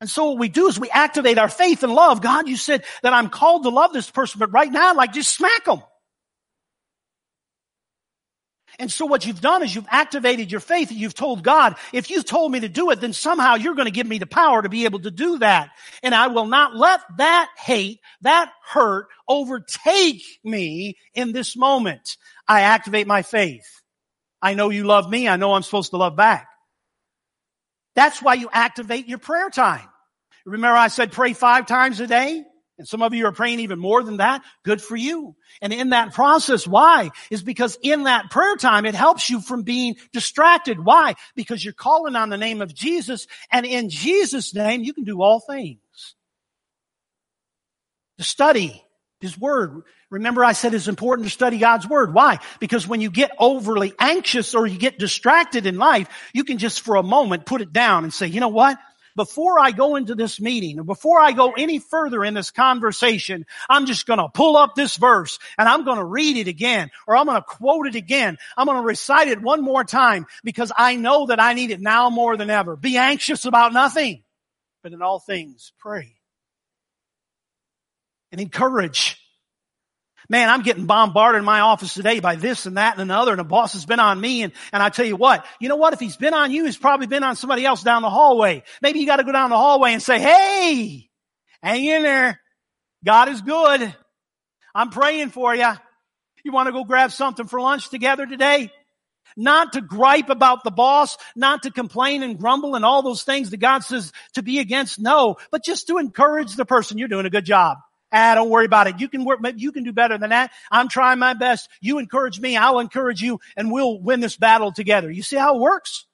And 0.01 0.11
so 0.11 0.31
what 0.31 0.39
we 0.39 0.49
do 0.49 0.69
is 0.69 0.79
we 0.79 0.91
activate 0.91 1.39
our 1.39 1.49
faith 1.49 1.83
and 1.83 1.95
love. 1.95 2.21
God, 2.21 2.49
you 2.49 2.57
said 2.57 2.85
that 3.03 3.15
I'm 3.15 3.31
called 3.31 3.63
to 3.63 3.71
love 3.71 3.93
this 3.93 4.11
person, 4.11 4.39
but 4.39 4.53
right 4.53 4.71
now, 4.71 4.95
like 4.95 5.13
just 5.13 5.35
smack 5.35 5.65
them. 5.65 5.83
And 8.79 8.93
so 8.93 9.07
what 9.07 9.25
you've 9.25 9.41
done 9.41 9.63
is 9.63 9.75
you've 9.75 9.87
activated 9.91 10.51
your 10.53 10.61
faith 10.61 10.91
and 10.91 10.99
you've 10.99 11.15
told 11.15 11.43
God, 11.43 11.77
if 11.95 12.11
you've 12.11 12.27
told 12.27 12.53
me 12.53 12.61
to 12.61 12.69
do 12.69 12.91
it, 12.91 13.01
then 13.01 13.15
somehow 13.15 13.55
you're 13.55 13.75
going 13.75 13.87
to 13.87 13.93
give 13.93 14.07
me 14.07 14.19
the 14.19 14.27
power 14.27 14.61
to 14.61 14.69
be 14.69 14.85
able 14.85 14.99
to 15.01 15.11
do 15.11 15.39
that. 15.39 15.71
And 16.03 16.15
I 16.15 16.27
will 16.27 16.47
not 16.47 16.77
let 16.77 17.01
that 17.17 17.49
hate, 17.57 18.01
that 18.21 18.53
hurt 18.69 19.07
overtake 19.27 20.23
me 20.45 20.99
in 21.15 21.33
this 21.33 21.57
moment. 21.57 22.19
I 22.47 22.63
activate 22.63 23.07
my 23.07 23.23
faith. 23.23 23.67
I 24.43 24.53
know 24.53 24.69
you 24.69 24.85
love 24.85 25.09
me. 25.09 25.27
I 25.27 25.37
know 25.37 25.55
I'm 25.55 25.63
supposed 25.63 25.91
to 25.91 25.97
love 25.97 26.17
back. 26.17 26.47
That's 27.97 28.23
why 28.23 28.35
you 28.35 28.49
activate 28.53 29.09
your 29.09 29.19
prayer 29.19 29.51
time. 29.51 29.89
Remember 30.45 30.77
I 30.77 30.89
said 30.89 31.11
pray 31.11 31.33
five 31.33 31.67
times 31.67 31.99
a 31.99 32.07
day? 32.07 32.45
And 32.79 32.87
some 32.87 33.01
of 33.01 33.15
you 33.15 33.25
are 33.27 33.33
praying 33.33 33.61
even 33.61 33.79
more 33.79 34.03
than 34.03 34.19
that. 34.19 34.43
Good 34.63 34.83
for 34.83 34.97
you. 34.97 35.35
And 35.63 35.73
in 35.73 35.91
that 35.91 36.13
process, 36.13 36.67
why? 36.67 37.11
Is 37.31 37.43
because 37.43 37.79
in 37.83 38.03
that 38.03 38.31
prayer 38.31 38.55
time, 38.57 38.85
it 38.85 38.95
helps 38.95 39.31
you 39.31 39.41
from 39.41 39.63
being 39.63 39.97
distracted. 40.13 40.85
Why? 40.85 41.15
Because 41.35 41.65
you're 41.65 41.73
calling 41.73 42.17
on 42.17 42.29
the 42.29 42.37
name 42.37 42.61
of 42.61 42.75
Jesus 42.75 43.27
and 43.51 43.65
in 43.65 43.89
Jesus' 43.89 44.55
name, 44.55 44.83
you 44.83 44.93
can 44.93 45.05
do 45.05 45.23
all 45.23 45.41
things. 45.41 45.79
To 48.19 48.25
study 48.25 48.85
His 49.21 49.39
Word. 49.39 49.83
Remember 50.11 50.45
I 50.45 50.53
said 50.53 50.73
it's 50.73 50.89
important 50.89 51.27
to 51.27 51.33
study 51.33 51.59
God's 51.59 51.89
Word. 51.89 52.15
Why? 52.15 52.39
Because 52.61 52.87
when 52.87 53.01
you 53.01 53.11
get 53.11 53.33
overly 53.39 53.93
anxious 53.99 54.55
or 54.55 54.67
you 54.67 54.79
get 54.79 54.99
distracted 54.99 55.67
in 55.67 55.79
life, 55.79 56.09
you 56.33 56.45
can 56.45 56.59
just 56.59 56.83
for 56.83 56.97
a 56.97 57.03
moment 57.03 57.45
put 57.45 57.61
it 57.61 57.73
down 57.73 58.05
and 58.05 58.15
say, 58.15 58.27
you 58.27 58.41
know 58.41 58.49
what? 58.49 58.79
before 59.17 59.59
I 59.59 59.73
go 59.73 59.97
into 59.97 60.15
this 60.15 60.41
meeting 60.41 60.79
or 60.79 60.85
before 60.85 61.19
I 61.19 61.33
go 61.33 61.53
any 61.53 61.79
further 61.79 62.23
in 62.23 62.35
this 62.35 62.51
conversation, 62.51 63.47
I'm 63.69 63.87
just 63.87 64.07
going 64.07 64.19
to 64.19 64.29
pull 64.29 64.57
up 64.57 64.75
this 64.75 64.97
verse 64.97 65.39
and 65.59 65.69
I'm 65.69 65.85
going 65.85 65.97
to 65.97 66.05
read 66.05 66.37
it 66.37 66.49
again 66.49 66.91
or 67.07 67.17
I'm 67.17 67.27
going 67.27 67.41
to 67.41 67.43
quote 67.43 67.87
it 67.87 67.95
again. 67.97 68.37
I'm 68.57 68.67
going 68.67 68.79
to 68.79 68.87
recite 68.87 69.29
it 69.29 69.41
one 69.41 69.63
more 69.63 69.83
time 69.83 70.27
because 70.45 70.71
I 70.77 70.97
know 70.97 71.27
that 71.27 71.41
I 71.41 71.55
need 71.55 71.71
it 71.71 71.81
now 71.81 72.11
more 72.11 72.37
than 72.37 72.51
ever. 72.51 72.77
Be 72.77 72.99
anxious 72.99 73.47
about 73.47 73.73
nothing, 73.73 74.23
but 74.83 74.93
in 74.93 75.03
all 75.03 75.19
things 75.19 75.73
pray 75.79 76.13
and 78.31 78.41
encourage 78.41 79.19
Man, 80.29 80.49
I'm 80.49 80.63
getting 80.63 80.87
bombarded 80.87 81.39
in 81.39 81.45
my 81.45 81.61
office 81.61 81.95
today 81.95 82.21
by 82.21 82.37
this 82.37 82.67
and 82.67 82.77
that 82.77 82.95
and 82.95 83.03
another, 83.03 83.33
and 83.33 83.39
the 83.39 83.45
boss 83.45 83.75
has 83.75 83.87
been 83.87 84.01
on 84.01 84.21
me. 84.21 84.43
And, 84.43 84.53
and 84.73 84.83
I 84.83 84.89
tell 84.89 85.07
you 85.07 85.17
what, 85.17 85.47
you 85.61 85.69
know 85.69 85.77
what? 85.77 85.93
If 85.93 86.01
he's 86.01 86.17
been 86.17 86.35
on 86.35 86.51
you, 86.51 86.65
he's 86.65 86.77
probably 86.77 87.07
been 87.07 87.23
on 87.23 87.37
somebody 87.37 87.65
else 87.65 87.83
down 87.83 88.03
the 88.03 88.11
hallway. 88.11 88.65
Maybe 88.83 88.99
you 88.99 89.07
got 89.07 89.17
to 89.17 89.25
go 89.25 89.33
down 89.33 89.51
the 89.51 89.57
hallway 89.57 89.93
and 89.93 90.03
say, 90.03 90.19
Hey, 90.19 91.09
hang 91.63 91.85
in 91.85 92.03
there. 92.03 92.41
God 93.05 93.29
is 93.29 93.41
good. 93.41 93.95
I'm 94.75 94.91
praying 94.91 95.31
for 95.31 95.55
you. 95.55 95.73
You 96.45 96.53
want 96.53 96.67
to 96.67 96.73
go 96.73 96.85
grab 96.85 97.13
something 97.13 97.47
for 97.47 97.61
lunch 97.61 97.89
together 97.89 98.27
today? 98.27 98.71
not 99.37 99.75
to 99.75 99.81
gripe 99.81 100.31
about 100.31 100.65
the 100.65 100.71
boss, 100.71 101.17
not 101.35 101.65
to 101.65 101.71
complain 101.71 102.23
and 102.23 102.39
grumble 102.39 102.75
and 102.75 102.85
all 102.85 103.03
those 103.03 103.23
things 103.23 103.51
that 103.51 103.59
God 103.59 103.81
says 103.81 104.13
to 104.35 104.43
be 104.43 104.59
against. 104.59 104.99
No, 104.99 105.37
but 105.51 105.63
just 105.63 105.89
to 105.89 105.99
encourage 105.99 106.55
the 106.55 106.65
person. 106.65 106.99
You're 106.99 107.09
doing 107.09 107.27
a 107.27 107.31
good 107.31 107.45
job. 107.45 107.79
Ah, 108.17 108.35
don't 108.35 108.49
worry 108.49 108.65
about 108.65 108.87
it. 108.87 108.99
You 108.99 109.09
can 109.09 109.27
work, 109.27 109.41
you 109.57 109.73
can 109.73 109.85
do 109.85 109.93
better 109.93 110.17
than 110.17 110.31
that. 110.31 110.51
I'm 110.71 110.89
trying 110.89 111.19
my 111.19 111.35
best. 111.35 111.69
You 111.83 111.99
encourage 111.99 112.41
me. 112.41 112.57
I'll 112.57 112.79
encourage 112.79 113.21
you 113.21 113.41
and 113.59 113.71
we'll 113.71 114.01
win 114.01 114.21
this 114.21 114.37
battle 114.37 114.73
together. 114.73 115.11
You 115.11 115.23
see 115.23 115.37
how 115.37 115.57
it 115.57 115.61
works? 115.61 116.07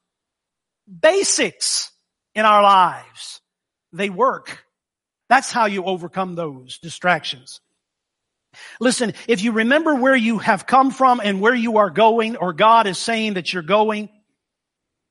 Basics 1.00 1.92
in 2.34 2.44
our 2.44 2.60
lives. 2.60 3.40
They 3.92 4.10
work. 4.10 4.64
That's 5.28 5.52
how 5.52 5.66
you 5.66 5.84
overcome 5.84 6.34
those 6.34 6.80
distractions. 6.80 7.60
Listen, 8.80 9.14
if 9.28 9.42
you 9.42 9.52
remember 9.52 9.94
where 9.94 10.16
you 10.16 10.38
have 10.38 10.66
come 10.66 10.90
from 10.90 11.20
and 11.22 11.40
where 11.40 11.54
you 11.54 11.78
are 11.78 11.88
going, 11.88 12.36
or 12.36 12.52
God 12.52 12.88
is 12.88 12.98
saying 12.98 13.34
that 13.34 13.52
you're 13.52 13.62
going, 13.62 14.08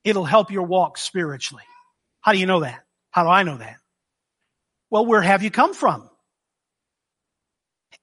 it'll 0.03 0.25
help 0.25 0.51
your 0.51 0.63
walk 0.63 0.97
spiritually. 0.97 1.63
How 2.19 2.33
do 2.33 2.37
you 2.37 2.45
know 2.45 2.59
that? 2.59 2.83
How 3.11 3.23
do 3.23 3.29
I 3.29 3.43
know 3.43 3.57
that? 3.57 3.77
Well, 4.89 5.05
where 5.05 5.21
have 5.21 5.41
you 5.41 5.51
come 5.51 5.73
from? 5.73 6.10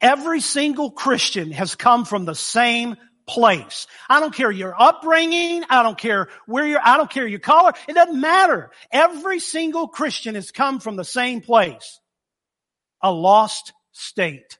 Every 0.00 0.40
single 0.40 0.90
Christian 0.90 1.50
has 1.52 1.74
come 1.74 2.04
from 2.04 2.24
the 2.24 2.34
same 2.34 2.96
place. 3.26 3.86
I 4.08 4.20
don't 4.20 4.34
care 4.34 4.50
your 4.50 4.74
upbringing. 4.80 5.64
I 5.68 5.82
don't 5.82 5.98
care 5.98 6.28
where 6.46 6.66
you're, 6.66 6.80
I 6.82 6.96
don't 6.96 7.10
care 7.10 7.26
your 7.26 7.40
color. 7.40 7.72
It 7.86 7.94
doesn't 7.94 8.20
matter. 8.20 8.70
Every 8.90 9.38
single 9.38 9.88
Christian 9.88 10.34
has 10.34 10.50
come 10.50 10.80
from 10.80 10.96
the 10.96 11.04
same 11.04 11.40
place. 11.40 12.00
A 13.02 13.12
lost 13.12 13.72
state. 13.92 14.58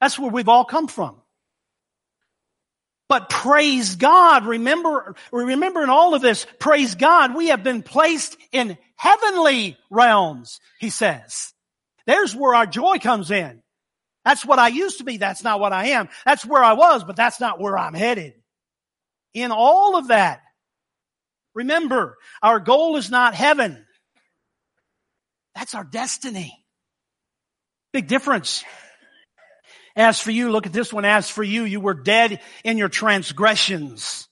That's 0.00 0.18
where 0.18 0.30
we've 0.30 0.48
all 0.48 0.64
come 0.64 0.88
from. 0.88 1.16
But 3.08 3.28
praise 3.28 3.96
God. 3.96 4.46
Remember, 4.46 5.14
remember 5.30 5.82
in 5.82 5.90
all 5.90 6.14
of 6.14 6.22
this, 6.22 6.46
praise 6.58 6.94
God, 6.94 7.34
we 7.34 7.48
have 7.48 7.62
been 7.62 7.82
placed 7.82 8.36
in 8.52 8.78
heavenly 8.96 9.76
realms, 9.90 10.60
he 10.80 10.88
says. 10.88 11.52
There's 12.06 12.34
where 12.34 12.54
our 12.54 12.66
joy 12.66 12.98
comes 12.98 13.30
in. 13.30 13.62
That's 14.24 14.44
what 14.44 14.58
I 14.58 14.68
used 14.68 14.98
to 14.98 15.04
be. 15.04 15.16
That's 15.16 15.42
not 15.42 15.60
what 15.60 15.72
I 15.72 15.88
am. 15.88 16.08
That's 16.24 16.44
where 16.44 16.62
I 16.62 16.74
was, 16.74 17.04
but 17.04 17.16
that's 17.16 17.40
not 17.40 17.60
where 17.60 17.76
I'm 17.76 17.94
headed. 17.94 18.34
In 19.34 19.50
all 19.50 19.96
of 19.96 20.08
that, 20.08 20.42
remember, 21.54 22.18
our 22.42 22.60
goal 22.60 22.96
is 22.96 23.10
not 23.10 23.34
heaven. 23.34 23.84
That's 25.54 25.74
our 25.74 25.84
destiny. 25.84 26.64
Big 27.92 28.08
difference. 28.08 28.64
As 29.94 30.20
for 30.20 30.30
you, 30.30 30.50
look 30.50 30.66
at 30.66 30.72
this 30.72 30.92
one. 30.92 31.04
As 31.04 31.28
for 31.28 31.42
you, 31.42 31.64
you 31.64 31.80
were 31.80 31.94
dead 31.94 32.40
in 32.64 32.78
your 32.78 32.88
transgressions. 32.88 34.28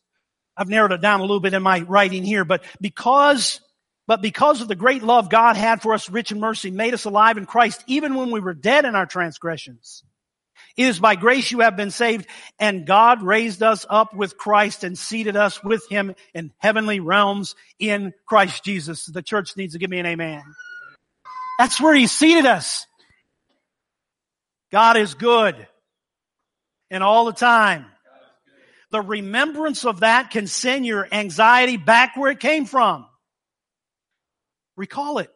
I've 0.57 0.68
narrowed 0.68 0.92
it 0.92 1.00
down 1.00 1.20
a 1.20 1.24
little 1.24 1.40
bit 1.40 1.55
in 1.55 1.62
my 1.62 1.81
writing 1.81 2.22
here, 2.22 2.44
but 2.44 2.62
because, 2.81 3.61
but 4.11 4.20
because 4.20 4.61
of 4.61 4.66
the 4.66 4.75
great 4.75 5.05
love 5.05 5.31
God 5.31 5.57
had 5.57 5.83
for 5.83 5.94
us, 5.94 6.11
rich 6.11 6.33
in 6.33 6.40
mercy, 6.40 6.73
made 6.73 6.94
us 6.94 7.05
alive 7.05 7.38
in 7.38 7.46
Christ, 7.46 7.85
even 7.87 8.16
when 8.16 8.33
we 8.33 8.40
were 8.40 8.55
dead 8.55 8.85
in 8.85 8.96
our 8.96 9.07
transgressions. 9.07 10.03
It 10.77 10.87
is 10.87 10.99
by 10.99 11.14
grace 11.14 11.53
you 11.53 11.61
have 11.61 11.77
been 11.77 11.92
saved, 11.92 12.27
and 12.59 12.88
God 12.88 13.23
raised 13.23 13.62
us 13.62 13.87
up 13.88 14.12
with 14.12 14.37
Christ 14.37 14.83
and 14.83 14.99
seated 14.99 15.37
us 15.37 15.62
with 15.62 15.88
Him 15.88 16.16
in 16.35 16.51
heavenly 16.59 16.99
realms 16.99 17.55
in 17.79 18.12
Christ 18.27 18.64
Jesus. 18.64 19.07
The 19.07 19.23
church 19.23 19.57
needs 19.57 19.75
to 19.75 19.79
give 19.79 19.90
me 19.90 20.01
an 20.01 20.07
amen. 20.07 20.42
That's 21.61 21.81
where 21.81 21.94
He 21.94 22.09
seated 22.09 22.46
us. 22.46 22.88
God 24.73 24.96
is 24.96 25.14
good. 25.14 25.68
And 26.90 27.05
all 27.05 27.27
the 27.27 27.33
time. 27.33 27.87
The 28.90 29.03
remembrance 29.03 29.85
of 29.85 30.01
that 30.01 30.33
can 30.33 30.49
send 30.49 30.85
your 30.85 31.07
anxiety 31.12 31.77
back 31.77 32.16
where 32.16 32.33
it 32.33 32.40
came 32.40 32.64
from. 32.64 33.07
Recall 34.81 35.19
it. 35.19 35.31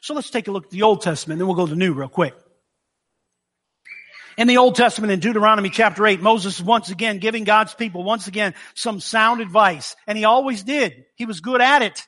So 0.00 0.14
let's 0.14 0.30
take 0.30 0.46
a 0.46 0.52
look 0.52 0.66
at 0.66 0.70
the 0.70 0.82
Old 0.82 1.02
Testament, 1.02 1.40
then 1.40 1.48
we'll 1.48 1.56
go 1.56 1.66
to 1.66 1.74
New 1.74 1.92
real 1.92 2.08
quick. 2.08 2.32
In 4.36 4.46
the 4.46 4.58
Old 4.58 4.76
Testament, 4.76 5.12
in 5.12 5.18
Deuteronomy 5.18 5.68
chapter 5.68 6.06
8, 6.06 6.20
Moses 6.20 6.60
is 6.60 6.64
once 6.64 6.88
again 6.88 7.18
giving 7.18 7.42
God's 7.42 7.74
people, 7.74 8.04
once 8.04 8.28
again, 8.28 8.54
some 8.74 9.00
sound 9.00 9.40
advice. 9.40 9.96
And 10.06 10.16
he 10.16 10.24
always 10.24 10.62
did. 10.62 11.06
He 11.16 11.26
was 11.26 11.40
good 11.40 11.60
at 11.60 11.82
it. 11.82 12.06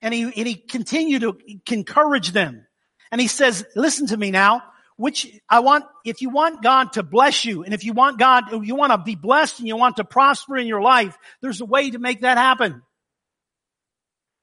And 0.00 0.14
he, 0.14 0.22
and 0.22 0.46
he 0.46 0.54
continued 0.54 1.22
to 1.22 1.36
encourage 1.72 2.30
them. 2.30 2.64
And 3.10 3.20
he 3.20 3.26
says, 3.26 3.66
listen 3.74 4.06
to 4.06 4.16
me 4.16 4.30
now 4.30 4.62
which 4.96 5.26
I 5.48 5.58
want, 5.58 5.86
if 6.04 6.22
you 6.22 6.30
want 6.30 6.62
God 6.62 6.92
to 6.92 7.02
bless 7.02 7.44
you 7.44 7.64
and 7.64 7.74
if 7.74 7.84
you 7.84 7.92
want 7.92 8.20
God, 8.20 8.44
you 8.64 8.76
want 8.76 8.92
to 8.92 8.98
be 8.98 9.16
blessed 9.16 9.58
and 9.58 9.66
you 9.66 9.76
want 9.76 9.96
to 9.96 10.04
prosper 10.04 10.56
in 10.56 10.68
your 10.68 10.82
life, 10.82 11.18
there's 11.40 11.60
a 11.60 11.64
way 11.64 11.90
to 11.90 11.98
make 11.98 12.20
that 12.20 12.38
happen. 12.38 12.82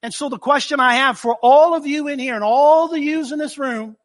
And 0.02 0.14
so 0.14 0.28
the 0.28 0.38
question 0.38 0.80
I 0.80 0.94
have 0.94 1.18
for 1.18 1.36
all 1.42 1.74
of 1.74 1.86
you 1.86 2.08
in 2.08 2.18
here 2.18 2.34
and 2.34 2.44
all 2.44 2.88
the 2.88 3.00
yous 3.00 3.32
in 3.32 3.38
this 3.38 3.58
room, 3.58 3.96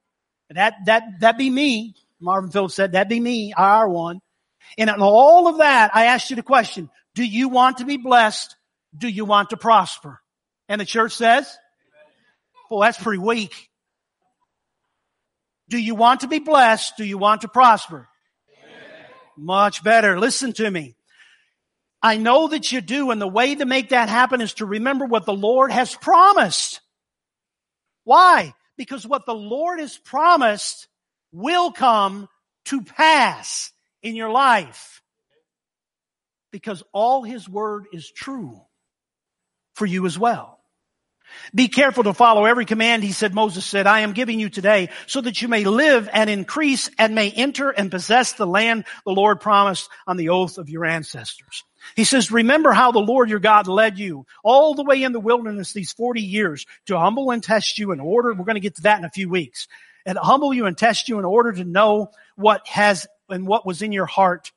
that, 0.50 0.76
that, 0.86 1.04
that 1.22 1.38
be 1.38 1.50
me. 1.50 1.96
Marvin 2.20 2.52
Phillips 2.52 2.76
said, 2.76 2.94
that 2.94 3.10
be 3.10 3.20
me, 3.20 3.54
our 3.56 3.88
one. 3.88 4.20
And 4.78 4.90
in 4.90 5.02
all 5.02 5.48
of 5.48 5.58
that, 5.58 5.96
I 5.96 6.06
asked 6.06 6.30
you 6.30 6.36
the 6.36 6.44
question, 6.44 6.90
do 7.14 7.24
you 7.24 7.50
want 7.50 7.78
to 7.78 7.86
be 7.86 7.98
blessed? 7.98 8.56
Do 8.98 9.08
you 9.08 9.26
want 9.26 9.52
to 9.52 9.58
prosper? 9.58 10.20
And 10.68 10.82
the 10.82 10.86
church 10.86 11.14
says, 11.14 11.58
well, 12.70 12.82
that's 12.82 13.02
pretty 13.02 13.20
weak. 13.20 13.70
Do 15.70 15.78
you 15.78 15.96
want 15.96 16.22
to 16.22 16.28
be 16.28 16.40
blessed? 16.40 16.98
Do 16.98 17.06
you 17.06 17.18
want 17.18 17.42
to 17.42 17.48
prosper? 17.48 18.08
Much 19.38 19.84
better. 19.84 20.20
Listen 20.20 20.54
to 20.54 20.70
me. 20.70 20.96
I 22.06 22.18
know 22.18 22.50
that 22.50 22.72
you 22.72 22.82
do, 22.82 23.10
and 23.10 23.20
the 23.20 23.28
way 23.28 23.56
to 23.56 23.66
make 23.66 23.90
that 23.90 24.10
happen 24.10 24.40
is 24.40 24.54
to 24.56 24.66
remember 24.68 25.08
what 25.08 25.26
the 25.26 25.34
Lord 25.34 25.72
has 25.72 25.96
promised. 25.96 26.80
Why? 28.04 28.54
Because 28.78 29.08
what 29.08 29.26
the 29.26 29.34
Lord 29.34 29.80
has 29.80 29.98
promised 29.98 30.88
will 31.32 31.72
come 31.72 32.30
to 32.66 32.84
pass 32.84 33.72
in 34.04 34.16
your 34.16 34.30
life. 34.30 35.02
Because 36.52 36.84
all 36.94 37.24
His 37.24 37.50
Word 37.50 37.88
is 37.92 38.12
true 38.12 38.62
for 39.74 39.88
you 39.88 40.06
as 40.06 40.20
well. 40.20 40.55
Be 41.54 41.68
careful 41.68 42.04
to 42.04 42.14
follow 42.14 42.46
every 42.46 42.66
command, 42.66 43.04
he 43.04 43.12
said, 43.12 43.34
Moses 43.34 43.66
said, 43.66 43.88
I 43.88 44.02
am 44.02 44.14
giving 44.14 44.40
you 44.40 44.50
today 44.50 44.90
so 45.08 45.22
that 45.22 45.42
you 45.42 45.48
may 45.48 45.64
live 45.64 46.10
and 46.12 46.30
increase 46.30 46.90
and 46.98 47.16
may 47.16 47.32
enter 47.32 47.70
and 47.70 47.92
possess 47.92 48.34
the 48.34 48.48
land 48.48 48.86
the 49.06 49.12
Lord 49.12 49.40
promised 49.40 49.90
on 50.08 50.18
the 50.18 50.30
oath 50.30 50.58
of 50.58 50.70
your 50.70 50.86
ancestors. 50.86 51.64
He 51.96 52.04
says, 52.04 52.32
remember 52.32 52.72
how 52.72 52.92
the 52.92 53.00
Lord 53.00 53.30
your 53.30 53.40
God 53.40 53.68
led 53.68 54.00
you 54.00 54.26
all 54.44 54.74
the 54.74 54.84
way 54.84 55.04
in 55.04 55.12
the 55.12 55.20
wilderness 55.20 55.74
these 55.74 55.92
40 55.92 56.22
years 56.22 56.66
to 56.88 56.98
humble 56.98 57.32
and 57.32 57.44
test 57.44 57.78
you 57.78 57.92
in 57.92 58.00
order, 58.00 58.34
we're 58.34 58.46
going 58.46 58.56
to 58.56 58.60
get 58.60 58.76
to 58.78 58.84
that 58.84 59.00
in 59.00 59.06
a 59.06 59.12
few 59.12 59.30
weeks, 59.30 59.68
and 60.06 60.18
humble 60.18 60.54
you 60.54 60.66
and 60.66 60.78
test 60.78 61.10
you 61.10 61.20
in 61.20 61.26
order 61.26 61.52
to 61.52 61.64
know 61.64 62.12
what 62.36 62.68
has 62.68 63.08
and 63.30 63.48
what 63.48 63.66
was 63.66 63.82
in 63.82 63.92
your 63.92 64.06
heart, 64.06 64.52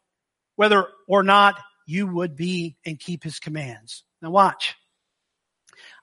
whether 0.57 0.87
or 1.07 1.23
not 1.23 1.59
you 1.87 2.07
would 2.07 2.37
be 2.37 2.77
and 2.85 2.99
keep 2.99 3.23
his 3.23 3.39
commands. 3.39 4.05
Now 4.23 4.31
watch. 4.31 4.77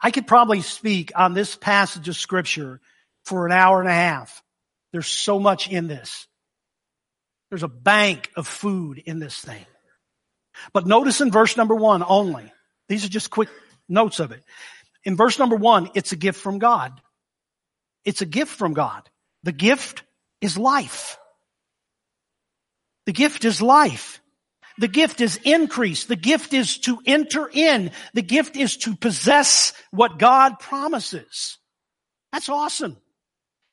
I 0.02 0.12
could 0.12 0.28
probably 0.28 0.62
speak 0.62 1.12
on 1.16 1.34
this 1.34 1.56
passage 1.56 2.08
of 2.10 2.16
scripture 2.16 2.80
for 3.24 3.46
an 3.46 3.52
hour 3.52 3.80
and 3.80 3.90
a 3.90 3.94
half. 3.94 4.44
There's 4.92 5.08
so 5.08 5.40
much 5.40 5.70
in 5.70 5.88
this. 5.88 6.28
There's 7.50 7.64
a 7.64 7.68
bank 7.68 8.32
of 8.36 8.48
food 8.48 8.98
in 8.98 9.20
this 9.20 9.40
thing. 9.40 9.66
But 10.74 10.88
notice 10.88 11.22
in 11.22 11.32
verse 11.32 11.58
number 11.58 11.76
one 11.76 12.04
only. 12.06 12.52
These 12.88 13.06
are 13.06 13.10
just 13.10 13.30
quick 13.30 13.50
notes 13.90 14.20
of 14.20 14.32
it. 14.32 14.44
In 15.04 15.16
verse 15.16 15.38
number 15.38 15.56
one, 15.56 15.90
it's 15.94 16.12
a 16.12 16.16
gift 16.16 16.42
from 16.42 16.60
God. 16.60 17.00
It's 18.04 18.22
a 18.22 18.26
gift 18.26 18.52
from 18.56 18.74
God. 18.74 19.10
The 19.44 19.52
gift 19.52 20.04
is 20.42 20.58
life. 20.58 21.18
The 23.06 23.14
gift 23.14 23.46
is 23.46 23.62
life. 23.62 24.22
The 24.78 24.88
gift 24.88 25.22
is 25.22 25.40
increase. 25.44 26.06
The 26.06 26.16
gift 26.16 26.54
is 26.54 26.78
to 26.80 27.00
enter 27.06 27.50
in. 27.52 27.92
The 28.14 28.22
gift 28.22 28.58
is 28.58 28.78
to 28.78 28.96
possess 28.96 29.74
what 29.92 30.20
God 30.20 30.60
promises. 30.60 31.58
That's 32.32 32.50
awesome. 32.50 32.98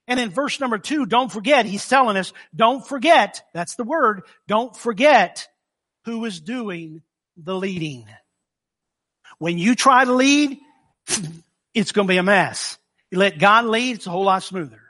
And 0.07 0.21
in 0.21 0.31
verse 0.31 0.61
number 0.61 0.79
two, 0.79 1.07
don't 1.07 1.33
forget, 1.33 1.67
he's 1.67 1.89
telling 1.89 2.17
us, 2.17 2.33
don't 2.55 2.87
forget, 2.87 3.43
that's 3.55 3.77
the 3.77 3.85
word, 3.85 4.23
don't 4.47 4.77
forget 4.77 5.49
who 6.05 6.25
is 6.25 6.41
doing 6.41 7.03
the 7.37 7.55
leading. 7.55 8.07
When 9.39 9.59
you 9.59 9.75
try 9.75 10.05
to 10.05 10.13
lead, 10.13 10.59
it's 11.75 11.93
going 11.93 12.07
to 12.07 12.13
be 12.13 12.19
a 12.19 12.23
mess. 12.23 12.79
You 13.11 13.19
let 13.19 13.39
God 13.39 13.65
lead, 13.65 13.97
it's 13.97 14.07
a 14.07 14.11
whole 14.11 14.25
lot 14.25 14.43
smoother. 14.43 14.81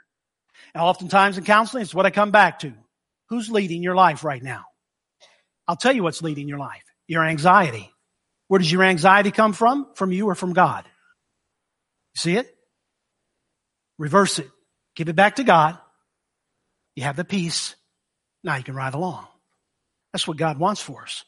And 0.74 0.82
oftentimes 0.82 1.38
in 1.38 1.44
counseling, 1.44 1.82
it's 1.82 1.94
what 1.94 2.06
I 2.06 2.10
come 2.10 2.30
back 2.30 2.60
to. 2.60 2.72
Who's 3.28 3.50
leading 3.50 3.82
your 3.82 3.94
life 3.94 4.24
right 4.24 4.42
now? 4.42 4.64
I'll 5.66 5.76
tell 5.76 5.92
you 5.92 6.02
what's 6.02 6.22
leading 6.22 6.48
your 6.48 6.58
life. 6.58 6.84
Your 7.06 7.24
anxiety. 7.24 7.90
Where 8.48 8.58
does 8.58 8.70
your 8.70 8.84
anxiety 8.84 9.30
come 9.30 9.52
from? 9.52 9.86
From 9.94 10.12
you 10.12 10.28
or 10.28 10.34
from 10.34 10.52
God? 10.52 10.84
You 12.14 12.18
see 12.18 12.36
it? 12.36 12.54
Reverse 13.98 14.38
it. 14.38 14.50
Give 14.94 15.08
it 15.08 15.16
back 15.16 15.36
to 15.36 15.44
God. 15.44 15.78
You 16.96 17.04
have 17.04 17.16
the 17.16 17.24
peace. 17.24 17.74
Now 18.44 18.56
you 18.56 18.64
can 18.64 18.74
ride 18.74 18.94
along. 18.94 19.26
That's 20.12 20.28
what 20.28 20.36
God 20.36 20.58
wants 20.58 20.82
for 20.82 21.02
us. 21.02 21.24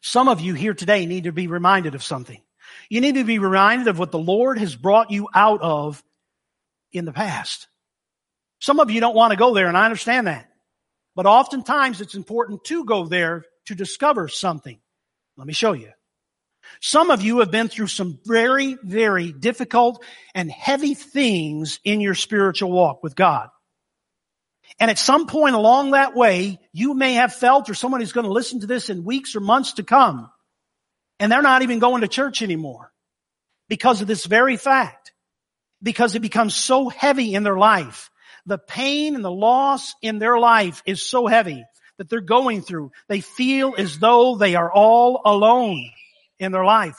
Some 0.00 0.28
of 0.28 0.40
you 0.40 0.54
here 0.54 0.74
today 0.74 1.06
need 1.06 1.24
to 1.24 1.32
be 1.32 1.46
reminded 1.46 1.94
of 1.94 2.02
something. 2.02 2.40
You 2.88 3.00
need 3.00 3.14
to 3.16 3.24
be 3.24 3.38
reminded 3.38 3.88
of 3.88 3.98
what 3.98 4.12
the 4.12 4.18
Lord 4.18 4.58
has 4.58 4.76
brought 4.76 5.10
you 5.10 5.28
out 5.34 5.62
of 5.62 6.02
in 6.92 7.04
the 7.04 7.12
past. 7.12 7.66
Some 8.60 8.80
of 8.80 8.90
you 8.90 9.00
don't 9.00 9.14
want 9.14 9.32
to 9.32 9.36
go 9.36 9.54
there, 9.54 9.68
and 9.68 9.76
I 9.76 9.84
understand 9.84 10.26
that. 10.26 10.47
But 11.18 11.26
oftentimes 11.26 12.00
it's 12.00 12.14
important 12.14 12.62
to 12.66 12.84
go 12.84 13.06
there 13.06 13.44
to 13.66 13.74
discover 13.74 14.28
something. 14.28 14.78
Let 15.36 15.48
me 15.48 15.52
show 15.52 15.72
you. 15.72 15.90
Some 16.80 17.10
of 17.10 17.22
you 17.22 17.40
have 17.40 17.50
been 17.50 17.66
through 17.66 17.88
some 17.88 18.20
very, 18.24 18.76
very 18.84 19.32
difficult 19.32 20.04
and 20.32 20.48
heavy 20.48 20.94
things 20.94 21.80
in 21.82 22.00
your 22.00 22.14
spiritual 22.14 22.70
walk 22.70 23.02
with 23.02 23.16
God. 23.16 23.48
And 24.78 24.92
at 24.92 24.98
some 25.00 25.26
point 25.26 25.56
along 25.56 25.90
that 25.90 26.14
way, 26.14 26.60
you 26.72 26.94
may 26.94 27.14
have 27.14 27.34
felt, 27.34 27.68
or 27.68 27.72
who's 27.72 28.12
going 28.12 28.26
to 28.26 28.32
listen 28.32 28.60
to 28.60 28.68
this 28.68 28.88
in 28.88 29.02
weeks 29.02 29.34
or 29.34 29.40
months 29.40 29.72
to 29.72 29.82
come, 29.82 30.30
and 31.18 31.32
they're 31.32 31.42
not 31.42 31.62
even 31.62 31.80
going 31.80 32.02
to 32.02 32.08
church 32.08 32.42
anymore 32.42 32.92
because 33.68 34.00
of 34.00 34.06
this 34.06 34.24
very 34.24 34.56
fact. 34.56 35.12
Because 35.82 36.14
it 36.14 36.20
becomes 36.20 36.54
so 36.54 36.88
heavy 36.88 37.34
in 37.34 37.42
their 37.42 37.58
life. 37.58 38.08
The 38.48 38.56
pain 38.56 39.14
and 39.14 39.22
the 39.22 39.30
loss 39.30 39.94
in 40.00 40.18
their 40.18 40.38
life 40.38 40.82
is 40.86 41.02
so 41.02 41.26
heavy 41.26 41.66
that 41.98 42.08
they're 42.08 42.22
going 42.22 42.62
through. 42.62 42.92
They 43.06 43.20
feel 43.20 43.74
as 43.76 43.98
though 43.98 44.36
they 44.36 44.54
are 44.54 44.72
all 44.72 45.20
alone 45.26 45.90
in 46.38 46.50
their 46.50 46.64
life. 46.64 46.98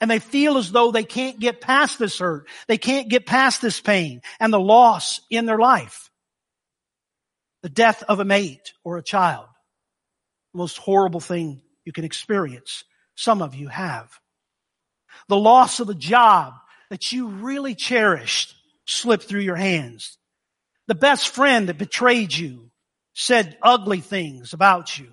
And 0.00 0.10
they 0.10 0.20
feel 0.20 0.56
as 0.56 0.72
though 0.72 0.90
they 0.90 1.04
can't 1.04 1.38
get 1.38 1.60
past 1.60 1.98
this 1.98 2.20
hurt. 2.20 2.48
They 2.68 2.78
can't 2.78 3.10
get 3.10 3.26
past 3.26 3.60
this 3.60 3.82
pain 3.82 4.22
and 4.40 4.50
the 4.50 4.58
loss 4.58 5.20
in 5.28 5.44
their 5.44 5.58
life. 5.58 6.10
The 7.62 7.68
death 7.68 8.02
of 8.08 8.18
a 8.18 8.24
mate 8.24 8.72
or 8.82 8.96
a 8.96 9.02
child. 9.02 9.46
The 10.54 10.58
most 10.58 10.78
horrible 10.78 11.20
thing 11.20 11.60
you 11.84 11.92
can 11.92 12.04
experience. 12.04 12.84
Some 13.14 13.42
of 13.42 13.54
you 13.54 13.68
have. 13.68 14.08
The 15.28 15.36
loss 15.36 15.80
of 15.80 15.90
a 15.90 15.94
job 15.94 16.54
that 16.88 17.12
you 17.12 17.28
really 17.28 17.74
cherished 17.74 18.53
slipped 18.86 19.24
through 19.24 19.40
your 19.40 19.56
hands. 19.56 20.18
The 20.86 20.94
best 20.94 21.28
friend 21.28 21.68
that 21.68 21.78
betrayed 21.78 22.34
you 22.34 22.70
said 23.14 23.56
ugly 23.62 24.00
things 24.00 24.52
about 24.52 24.98
you. 24.98 25.08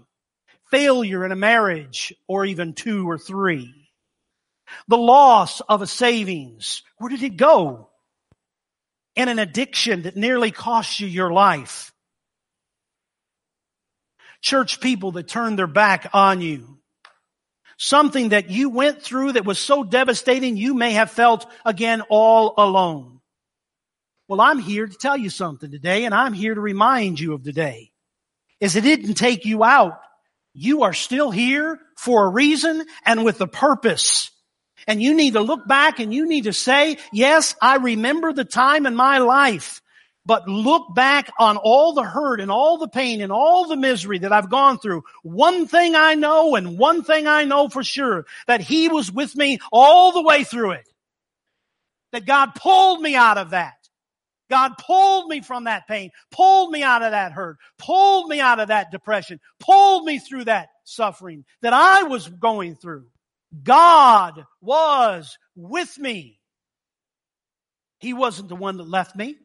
Failure 0.70 1.26
in 1.26 1.32
a 1.32 1.36
marriage 1.36 2.14
or 2.28 2.46
even 2.46 2.74
two 2.74 3.10
or 3.10 3.18
three. 3.18 3.90
The 4.88 4.98
loss 4.98 5.62
of 5.62 5.82
a 5.82 5.88
savings. 5.88 6.84
Where 6.98 7.10
did 7.10 7.24
it 7.24 7.38
go? 7.38 7.90
And 9.16 9.30
an 9.30 9.40
addiction 9.40 10.04
that 10.04 10.16
nearly 10.16 10.52
cost 10.52 11.00
you 11.00 11.08
your 11.08 11.32
life. 11.32 11.94
Church 14.42 14.80
people 14.82 15.12
that 15.14 15.28
turned 15.28 15.60
their 15.60 15.68
back 15.68 16.10
on 16.14 16.42
you. 16.42 16.80
Something 17.78 18.30
that 18.30 18.50
you 18.50 18.70
went 18.70 19.02
through 19.02 19.34
that 19.34 19.46
was 19.46 19.60
so 19.60 19.84
devastating 19.84 20.56
you 20.58 20.74
may 20.74 20.92
have 20.92 21.12
felt 21.12 21.46
again 21.66 22.02
all 22.10 22.54
alone. 22.58 23.21
Well, 24.32 24.40
I'm 24.40 24.60
here 24.60 24.88
to 24.88 24.98
tell 24.98 25.18
you 25.18 25.30
something 25.30 25.72
today 25.72 26.06
and 26.06 26.16
I'm 26.16 26.32
here 26.32 26.56
to 26.56 26.62
remind 26.62 27.20
you 27.20 27.34
of 27.34 27.44
the 27.44 27.52
day. 27.52 27.92
Is 28.62 28.78
it 28.78 28.86
didn't 28.86 29.16
take 29.16 29.44
you 29.44 29.62
out. 29.62 30.00
You 30.54 30.84
are 30.84 30.94
still 30.94 31.32
here 31.32 31.82
for 31.98 32.26
a 32.26 32.30
reason 32.30 32.86
and 33.06 33.26
with 33.26 33.42
a 33.42 33.48
purpose. 33.48 34.32
And 34.88 35.04
you 35.04 35.16
need 35.16 35.34
to 35.34 35.42
look 35.42 35.68
back 35.68 36.00
and 36.00 36.14
you 36.14 36.26
need 36.26 36.46
to 36.46 36.54
say, 36.54 36.98
yes, 37.12 37.58
I 37.62 37.76
remember 37.76 38.32
the 38.32 38.46
time 38.46 38.86
in 38.86 38.96
my 38.96 39.18
life, 39.18 39.82
but 40.26 40.48
look 40.48 40.96
back 40.96 41.30
on 41.38 41.58
all 41.58 41.92
the 41.92 42.06
hurt 42.06 42.40
and 42.40 42.50
all 42.50 42.78
the 42.78 42.88
pain 42.88 43.20
and 43.20 43.34
all 43.34 43.68
the 43.68 43.76
misery 43.76 44.20
that 44.20 44.32
I've 44.32 44.50
gone 44.50 44.80
through. 44.80 45.04
One 45.24 45.68
thing 45.68 45.94
I 45.94 46.16
know 46.16 46.56
and 46.56 46.78
one 46.78 47.04
thing 47.04 47.28
I 47.28 47.44
know 47.44 47.68
for 47.68 47.84
sure, 47.84 48.26
that 48.48 48.62
He 48.62 48.88
was 48.88 49.12
with 49.12 49.36
me 49.36 49.60
all 49.74 50.14
the 50.14 50.24
way 50.24 50.46
through 50.46 50.72
it. 50.72 50.88
That 52.14 52.26
God 52.26 52.56
pulled 52.56 53.02
me 53.02 53.18
out 53.18 53.38
of 53.38 53.50
that. 53.50 53.81
God 54.52 54.78
pulled 54.78 55.30
me 55.30 55.42
from 55.42 55.64
that 55.64 55.88
pain, 55.88 56.12
pulled 56.30 56.72
me 56.72 56.84
out 56.84 57.02
of 57.02 57.12
that 57.12 57.32
hurt, 57.32 57.58
pulled 57.80 58.30
me 58.30 58.42
out 58.42 58.60
of 58.60 58.68
that 58.68 58.92
depression, 58.92 59.40
pulled 59.60 60.04
me 60.04 60.20
through 60.20 60.44
that 60.44 60.68
suffering 60.84 61.46
that 61.62 61.74
I 61.74 62.04
was 62.04 62.28
going 62.28 62.76
through. 62.76 63.06
God 63.64 64.46
was 64.60 65.38
with 65.56 65.98
me. 65.98 66.40
He 68.00 68.14
wasn't 68.14 68.50
the 68.50 68.56
one 68.56 68.78
that 68.78 68.88
left 68.88 69.16
me. 69.16 69.38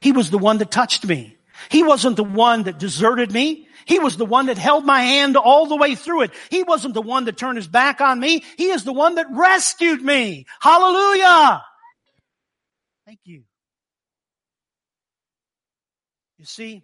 He 0.00 0.12
was 0.12 0.30
the 0.30 0.38
one 0.38 0.58
that 0.58 0.70
touched 0.70 1.06
me. 1.06 1.36
He 1.70 1.82
wasn't 1.82 2.16
the 2.16 2.24
one 2.24 2.64
that 2.64 2.78
deserted 2.78 3.32
me. 3.32 3.68
He 3.84 3.98
was 3.98 4.16
the 4.16 4.26
one 4.26 4.46
that 4.46 4.58
held 4.58 4.84
my 4.84 5.00
hand 5.00 5.36
all 5.36 5.66
the 5.66 5.76
way 5.76 5.94
through 5.94 6.22
it. 6.22 6.32
He 6.50 6.62
wasn't 6.62 6.94
the 6.94 7.02
one 7.02 7.24
that 7.26 7.36
turned 7.36 7.56
his 7.56 7.68
back 7.68 8.00
on 8.00 8.18
me. 8.18 8.44
He 8.56 8.70
is 8.70 8.84
the 8.84 8.92
one 8.92 9.16
that 9.16 9.26
rescued 9.30 10.02
me. 10.02 10.46
Hallelujah. 10.60 11.62
Thank 13.06 13.20
you. 13.24 13.44
You 16.46 16.48
see, 16.48 16.82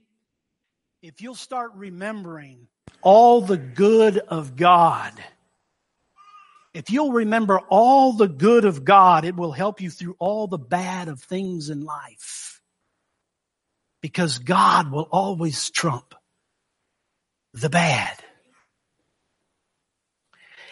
if 1.03 1.23
you'll 1.23 1.37
start 1.37 1.71
remembering 1.77 2.67
all 3.01 3.41
the 3.41 3.57
good 3.57 4.19
of 4.19 4.57
God, 4.57 5.13
if 6.75 6.91
you'll 6.91 7.13
remember 7.13 7.61
all 7.69 8.13
the 8.13 8.27
good 8.27 8.65
of 8.65 8.85
God, 8.85 9.25
it 9.25 9.37
will 9.37 9.53
help 9.53 9.81
you 9.81 9.89
through 9.89 10.17
all 10.19 10.49
the 10.49 10.59
bad 10.59 11.07
of 11.07 11.21
things 11.21 11.71
in 11.71 11.85
life. 11.85 12.61
Because 14.01 14.41
God 14.41 14.91
will 14.91 15.07
always 15.13 15.71
trump 15.71 16.17
the 17.55 17.71
bad. 17.71 18.17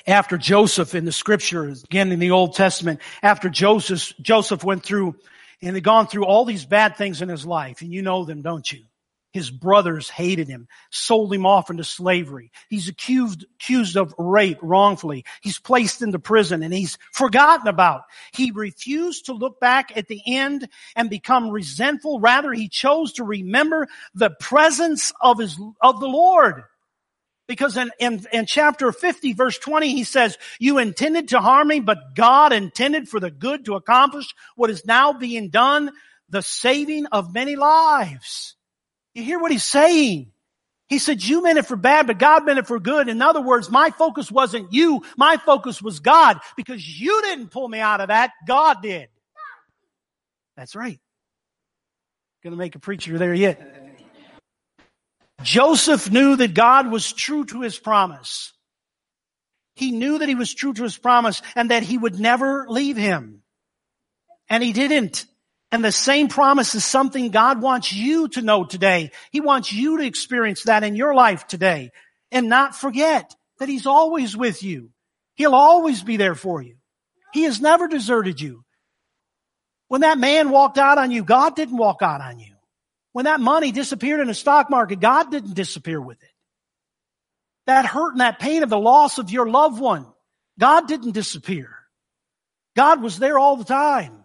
After 0.04 0.36
Joseph 0.36 0.96
in 0.96 1.04
the 1.04 1.12
scriptures, 1.12 1.84
again 1.84 2.10
in 2.10 2.18
the 2.18 2.32
Old 2.32 2.56
Testament, 2.56 2.98
after 3.22 3.48
Joseph, 3.50 4.12
Joseph 4.20 4.64
went 4.64 4.82
through 4.82 5.14
and 5.62 5.74
had 5.74 5.84
gone 5.84 6.06
through 6.06 6.24
all 6.24 6.44
these 6.44 6.64
bad 6.64 6.96
things 6.96 7.22
in 7.22 7.28
his 7.28 7.46
life, 7.46 7.80
and 7.80 7.92
you 7.92 8.02
know 8.02 8.24
them, 8.24 8.42
don't 8.42 8.70
you? 8.70 8.84
His 9.32 9.50
brothers 9.50 10.10
hated 10.10 10.48
him, 10.48 10.66
sold 10.90 11.32
him 11.32 11.46
off 11.46 11.70
into 11.70 11.84
slavery. 11.84 12.50
He's 12.68 12.88
accused, 12.88 13.44
accused 13.54 13.96
of 13.96 14.12
rape 14.18 14.58
wrongfully. 14.60 15.24
He's 15.40 15.58
placed 15.58 16.02
into 16.02 16.18
prison 16.18 16.64
and 16.64 16.74
he's 16.74 16.98
forgotten 17.12 17.68
about. 17.68 18.02
He 18.32 18.50
refused 18.50 19.26
to 19.26 19.32
look 19.32 19.60
back 19.60 19.96
at 19.96 20.08
the 20.08 20.20
end 20.26 20.68
and 20.96 21.08
become 21.08 21.50
resentful. 21.50 22.18
Rather, 22.18 22.52
he 22.52 22.68
chose 22.68 23.12
to 23.14 23.24
remember 23.24 23.86
the 24.14 24.30
presence 24.30 25.12
of 25.20 25.38
his, 25.38 25.56
of 25.80 26.00
the 26.00 26.08
Lord. 26.08 26.64
Because 27.50 27.76
in, 27.76 27.90
in, 27.98 28.24
in 28.32 28.46
chapter 28.46 28.92
50 28.92 29.32
verse 29.32 29.58
20 29.58 29.92
he 29.92 30.04
says, 30.04 30.38
you 30.60 30.78
intended 30.78 31.30
to 31.30 31.40
harm 31.40 31.66
me, 31.66 31.80
but 31.80 32.14
God 32.14 32.52
intended 32.52 33.08
for 33.08 33.18
the 33.18 33.28
good 33.28 33.64
to 33.64 33.74
accomplish 33.74 34.32
what 34.54 34.70
is 34.70 34.86
now 34.86 35.14
being 35.14 35.48
done, 35.48 35.90
the 36.28 36.42
saving 36.42 37.06
of 37.06 37.34
many 37.34 37.56
lives. 37.56 38.54
You 39.14 39.24
hear 39.24 39.40
what 39.40 39.50
he's 39.50 39.64
saying? 39.64 40.30
He 40.88 41.00
said, 41.00 41.24
you 41.24 41.42
meant 41.42 41.58
it 41.58 41.66
for 41.66 41.74
bad, 41.74 42.06
but 42.06 42.20
God 42.20 42.46
meant 42.46 42.60
it 42.60 42.68
for 42.68 42.78
good. 42.78 43.08
In 43.08 43.20
other 43.20 43.42
words, 43.42 43.68
my 43.68 43.90
focus 43.90 44.30
wasn't 44.30 44.72
you. 44.72 45.02
My 45.16 45.36
focus 45.36 45.82
was 45.82 45.98
God 45.98 46.38
because 46.56 47.00
you 47.00 47.20
didn't 47.22 47.48
pull 47.48 47.68
me 47.68 47.80
out 47.80 48.00
of 48.00 48.08
that. 48.08 48.30
God 48.46 48.80
did. 48.80 49.08
That's 50.56 50.76
right. 50.76 51.00
Gonna 52.44 52.54
make 52.54 52.76
a 52.76 52.78
preacher 52.78 53.18
there 53.18 53.34
yet. 53.34 53.79
Joseph 55.42 56.10
knew 56.10 56.36
that 56.36 56.54
God 56.54 56.90
was 56.90 57.12
true 57.12 57.44
to 57.46 57.62
his 57.62 57.78
promise. 57.78 58.52
He 59.74 59.92
knew 59.92 60.18
that 60.18 60.28
he 60.28 60.34
was 60.34 60.52
true 60.54 60.72
to 60.74 60.82
his 60.82 60.98
promise 60.98 61.40
and 61.56 61.70
that 61.70 61.82
he 61.82 61.96
would 61.96 62.18
never 62.18 62.66
leave 62.68 62.96
him. 62.96 63.42
And 64.48 64.62
he 64.62 64.72
didn't. 64.72 65.26
And 65.72 65.84
the 65.84 65.92
same 65.92 66.28
promise 66.28 66.74
is 66.74 66.84
something 66.84 67.30
God 67.30 67.62
wants 67.62 67.92
you 67.92 68.28
to 68.28 68.42
know 68.42 68.64
today. 68.64 69.12
He 69.30 69.40
wants 69.40 69.72
you 69.72 69.98
to 69.98 70.04
experience 70.04 70.64
that 70.64 70.82
in 70.82 70.96
your 70.96 71.14
life 71.14 71.46
today 71.46 71.90
and 72.32 72.48
not 72.48 72.74
forget 72.74 73.34
that 73.58 73.68
he's 73.68 73.86
always 73.86 74.36
with 74.36 74.62
you. 74.62 74.90
He'll 75.36 75.54
always 75.54 76.02
be 76.02 76.16
there 76.16 76.34
for 76.34 76.60
you. 76.60 76.76
He 77.32 77.44
has 77.44 77.60
never 77.60 77.86
deserted 77.86 78.40
you. 78.40 78.64
When 79.88 80.02
that 80.02 80.18
man 80.18 80.50
walked 80.50 80.78
out 80.78 80.98
on 80.98 81.10
you, 81.10 81.24
God 81.24 81.56
didn't 81.56 81.76
walk 81.76 82.02
out 82.02 82.20
on 82.20 82.38
you. 82.38 82.49
When 83.12 83.24
that 83.24 83.40
money 83.40 83.72
disappeared 83.72 84.20
in 84.20 84.28
the 84.28 84.34
stock 84.34 84.70
market, 84.70 85.00
God 85.00 85.30
didn't 85.30 85.54
disappear 85.54 86.00
with 86.00 86.22
it. 86.22 86.28
That 87.66 87.86
hurt 87.86 88.12
and 88.12 88.20
that 88.20 88.38
pain 88.38 88.62
of 88.62 88.70
the 88.70 88.78
loss 88.78 89.18
of 89.18 89.30
your 89.30 89.48
loved 89.48 89.80
one, 89.80 90.06
God 90.58 90.86
didn't 90.88 91.12
disappear. 91.12 91.70
God 92.76 93.02
was 93.02 93.18
there 93.18 93.38
all 93.38 93.56
the 93.56 93.64
time. 93.64 94.24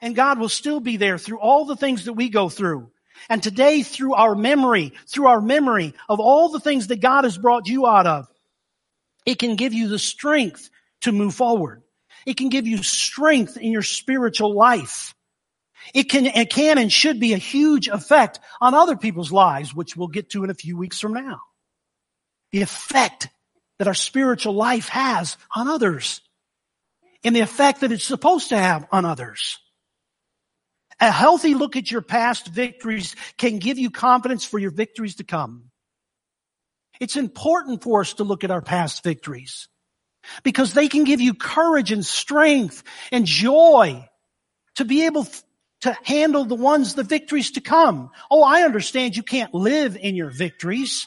And 0.00 0.16
God 0.16 0.38
will 0.38 0.48
still 0.48 0.80
be 0.80 0.96
there 0.96 1.16
through 1.16 1.38
all 1.38 1.64
the 1.64 1.76
things 1.76 2.06
that 2.06 2.14
we 2.14 2.28
go 2.28 2.48
through. 2.48 2.90
And 3.28 3.40
today, 3.40 3.82
through 3.82 4.14
our 4.14 4.34
memory, 4.34 4.94
through 5.06 5.28
our 5.28 5.40
memory 5.40 5.94
of 6.08 6.18
all 6.18 6.48
the 6.48 6.58
things 6.58 6.88
that 6.88 7.00
God 7.00 7.22
has 7.22 7.38
brought 7.38 7.68
you 7.68 7.86
out 7.86 8.06
of, 8.06 8.26
it 9.24 9.38
can 9.38 9.54
give 9.54 9.72
you 9.72 9.86
the 9.86 10.00
strength 10.00 10.70
to 11.02 11.12
move 11.12 11.34
forward. 11.34 11.82
It 12.26 12.36
can 12.36 12.48
give 12.48 12.66
you 12.66 12.82
strength 12.82 13.56
in 13.56 13.70
your 13.70 13.82
spiritual 13.82 14.54
life. 14.54 15.14
It 15.92 16.04
can, 16.04 16.26
it 16.26 16.50
can 16.50 16.78
and 16.78 16.90
should 16.90 17.20
be 17.20 17.34
a 17.34 17.38
huge 17.38 17.88
effect 17.88 18.40
on 18.60 18.74
other 18.74 18.96
people's 18.96 19.30
lives, 19.32 19.74
which 19.74 19.96
we'll 19.96 20.08
get 20.08 20.30
to 20.30 20.44
in 20.44 20.50
a 20.50 20.54
few 20.54 20.76
weeks 20.76 20.98
from 21.00 21.12
now. 21.14 21.40
the 22.52 22.62
effect 22.62 23.28
that 23.78 23.88
our 23.88 23.94
spiritual 23.94 24.54
life 24.54 24.88
has 24.88 25.36
on 25.56 25.68
others 25.68 26.20
and 27.24 27.34
the 27.34 27.40
effect 27.40 27.80
that 27.80 27.92
it's 27.92 28.04
supposed 28.04 28.50
to 28.50 28.56
have 28.56 28.86
on 28.92 29.04
others. 29.04 29.58
A 31.00 31.10
healthy 31.10 31.54
look 31.54 31.76
at 31.76 31.90
your 31.90 32.02
past 32.02 32.46
victories 32.46 33.16
can 33.36 33.58
give 33.58 33.78
you 33.78 33.90
confidence 33.90 34.44
for 34.44 34.58
your 34.58 34.70
victories 34.70 35.16
to 35.16 35.24
come. 35.24 35.70
It's 37.00 37.16
important 37.16 37.82
for 37.82 38.02
us 38.02 38.14
to 38.14 38.24
look 38.24 38.44
at 38.44 38.50
our 38.52 38.62
past 38.62 39.02
victories 39.02 39.68
because 40.44 40.74
they 40.74 40.86
can 40.86 41.02
give 41.02 41.20
you 41.20 41.34
courage 41.34 41.90
and 41.90 42.06
strength 42.06 42.84
and 43.10 43.26
joy 43.26 44.08
to 44.76 44.84
be 44.84 45.06
able 45.06 45.26
to 45.82 45.96
handle 46.04 46.44
the 46.44 46.54
ones, 46.54 46.94
the 46.94 47.02
victories 47.02 47.52
to 47.52 47.60
come. 47.60 48.10
Oh, 48.30 48.42
I 48.42 48.62
understand 48.62 49.16
you 49.16 49.22
can't 49.22 49.52
live 49.52 49.96
in 49.96 50.14
your 50.16 50.30
victories. 50.30 51.06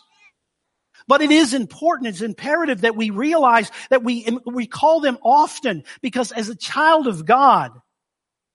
But 1.07 1.21
it 1.21 1.31
is 1.31 1.53
important, 1.53 2.09
it's 2.09 2.21
imperative 2.21 2.81
that 2.81 2.95
we 2.95 3.09
realize 3.09 3.71
that 3.89 4.03
we 4.03 4.27
recall 4.45 5.01
them 5.01 5.17
often 5.21 5.83
because 6.01 6.31
as 6.31 6.49
a 6.49 6.55
child 6.55 7.07
of 7.07 7.25
God, 7.25 7.71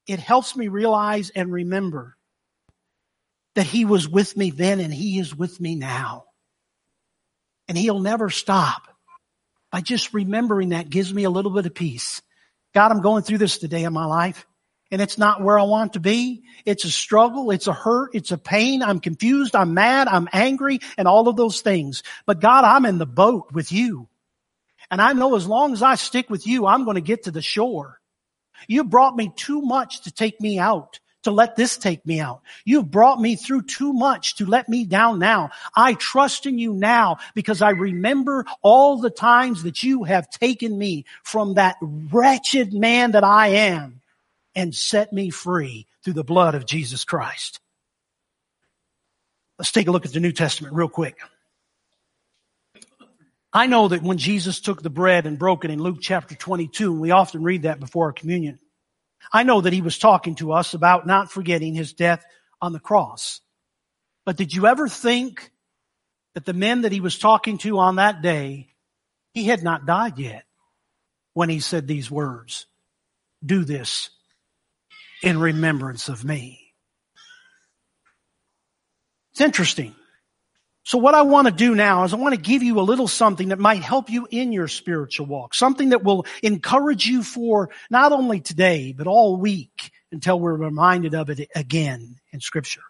it 0.07 0.19
helps 0.19 0.57
me 0.57 0.69
realize 0.69 1.31
and 1.31 1.53
remember 1.53 2.17
that 3.55 3.67
He 3.67 3.85
was 3.85 4.09
with 4.09 4.37
me 4.37 4.51
then 4.51 4.81
and 4.81 4.93
He 4.93 5.19
is 5.19 5.35
with 5.35 5.61
me 5.61 5.75
now. 5.75 6.25
And 7.69 7.79
He'll 7.79 8.01
never 8.01 8.31
stop. 8.31 8.83
By 9.71 9.81
just 9.81 10.13
remembering 10.13 10.71
that 10.71 10.91
gives 10.91 11.15
me 11.15 11.23
a 11.23 11.31
little 11.31 11.53
bit 11.53 11.65
of 11.65 11.75
peace. 11.75 12.21
God, 12.75 12.91
I'm 12.91 13.03
going 13.03 13.23
through 13.23 13.39
this 13.39 13.59
today 13.59 13.85
in 13.85 13.93
my 13.93 14.05
life 14.05 14.45
and 14.91 15.01
it's 15.01 15.19
not 15.19 15.43
where 15.43 15.59
I 15.59 15.63
want 15.63 15.93
to 15.93 16.01
be. 16.01 16.43
It's 16.65 16.85
a 16.85 16.91
struggle. 16.91 17.51
It's 17.51 17.69
a 17.69 17.73
hurt. 17.73 18.15
It's 18.15 18.33
a 18.33 18.39
pain. 18.39 18.83
I'm 18.83 19.01
confused. 19.01 19.55
I'm 19.55 19.75
mad. 19.75 20.09
I'm 20.09 20.29
angry 20.33 20.81
and 20.99 21.07
all 21.07 21.29
of 21.29 21.37
those 21.37 21.61
things. 21.61 22.03
But 22.27 22.41
God, 22.41 22.65
I'm 22.65 22.85
in 22.85 22.99
the 22.99 23.07
boat 23.07 23.53
with 23.53 23.71
you. 23.71 24.09
And 24.91 25.01
I 25.01 25.13
know 25.13 25.37
as 25.37 25.47
long 25.47 25.73
as 25.73 25.83
I 25.83 25.95
stick 25.95 26.29
with 26.29 26.47
you, 26.47 26.67
I'm 26.67 26.85
going 26.85 26.97
to 26.97 27.01
get 27.01 27.25
to 27.25 27.31
the 27.31 27.43
shore. 27.43 28.01
You 28.67 28.85
brought 28.85 29.17
me 29.17 29.33
too 29.37 29.63
much 29.63 30.03
to 30.03 30.11
take 30.11 30.41
me 30.41 30.59
out, 30.59 30.99
to 31.23 31.31
let 31.31 31.55
this 31.55 31.77
take 31.79 32.05
me 32.05 32.19
out. 32.19 32.41
You've 32.65 32.91
brought 32.91 33.21
me 33.21 33.37
through 33.37 33.63
too 33.63 33.93
much 33.93 34.37
to 34.37 34.47
let 34.47 34.69
me 34.69 34.85
down 34.85 35.21
now. 35.21 35.51
I 35.77 35.95
trust 35.95 36.47
in 36.47 36.59
you 36.59 36.75
now 36.75 37.19
because 37.35 37.63
I 37.63 37.71
remember 37.71 38.45
all 38.63 38.99
the 38.99 39.11
times 39.11 39.63
that 39.63 39.85
you 39.85 40.03
have 40.05 40.29
taken 40.29 40.77
me 40.77 41.05
from 41.23 41.55
that 41.55 41.77
wretched 41.81 42.75
man 42.75 43.13
that 43.13 43.25
I 43.25 43.49
am 43.49 44.00
and 44.55 44.75
set 44.75 45.13
me 45.13 45.31
free 45.31 45.87
through 46.05 46.15
the 46.15 46.25
blood 46.25 46.55
of 46.55 46.67
Jesus 46.67 47.05
Christ. 47.05 47.61
Let's 49.59 49.73
take 49.73 49.89
a 49.89 49.91
look 49.91 50.07
at 50.07 50.13
the 50.13 50.21
New 50.21 50.33
Testament 50.33 50.75
real 50.75 50.89
quick. 50.89 51.19
I 53.53 53.67
know 53.67 53.89
that 53.89 54.03
when 54.03 54.19
Jesus 54.19 54.61
took 54.61 54.83
the 54.83 54.91
bread 54.91 55.27
and 55.27 55.39
broke 55.39 55.65
it 55.65 55.71
in 55.71 55.83
Luke 55.83 55.99
chapter 56.01 56.35
22, 56.35 56.93
and 56.93 57.01
we 57.01 57.11
often 57.11 57.43
read 57.43 57.63
that 57.63 57.81
before 57.81 58.07
our 58.07 58.13
communion, 58.13 58.59
I 59.33 59.43
know 59.43 59.61
that 59.61 59.73
he 59.73 59.83
was 59.83 59.99
talking 59.99 60.37
to 60.37 60.53
us 60.53 60.73
about 60.73 61.07
not 61.07 61.31
forgetting 61.31 61.75
his 61.75 61.93
death 61.93 62.25
on 62.63 62.73
the 62.73 62.81
cross. 62.81 63.41
But 64.25 64.37
did 64.37 64.55
you 64.55 64.67
ever 64.67 64.89
think 64.89 65.51
that 66.35 66.45
the 66.45 66.53
men 66.53 66.83
that 66.83 66.93
he 66.93 67.01
was 67.01 67.19
talking 67.19 67.59
to 67.59 67.79
on 67.79 67.97
that 67.97 68.23
day, 68.23 68.69
he 69.35 69.45
had 69.45 69.63
not 69.63 69.85
died 69.85 70.19
yet 70.19 70.45
when 71.35 71.49
he 71.49 71.61
said 71.61 71.87
these 71.87 72.11
words, 72.11 72.67
do 73.45 73.65
this 73.65 74.11
in 75.23 75.39
remembrance 75.39 76.09
of 76.09 76.25
me. 76.25 76.73
It's 79.33 79.41
interesting. 79.41 79.95
So 80.85 80.99
what 80.99 81.15
I 81.15 81.23
want 81.23 81.47
to 81.47 81.53
do 81.53 81.75
now 81.75 82.05
is 82.05 82.13
I 82.13 82.17
want 82.17 82.35
to 82.35 82.41
give 82.41 82.63
you 82.63 82.81
a 82.81 82.83
little 82.83 83.07
something 83.07 83.49
that 83.49 83.59
might 83.59 83.83
help 83.83 84.11
you 84.11 84.27
in 84.31 84.51
your 84.51 84.67
spiritual 84.67 85.27
walk. 85.27 85.55
Something 85.55 85.91
that 85.91 86.03
will 86.03 86.27
encourage 86.43 87.07
you 87.07 87.23
for 87.23 87.71
not 87.91 88.13
only 88.13 88.41
today, 88.41 88.93
but 88.93 89.07
all 89.07 89.37
week 89.37 89.93
until 90.11 90.41
we're 90.41 90.57
reminded 90.57 91.15
of 91.15 91.31
it 91.31 91.49
again 91.55 92.17
in 92.33 92.41
scripture. 92.41 92.83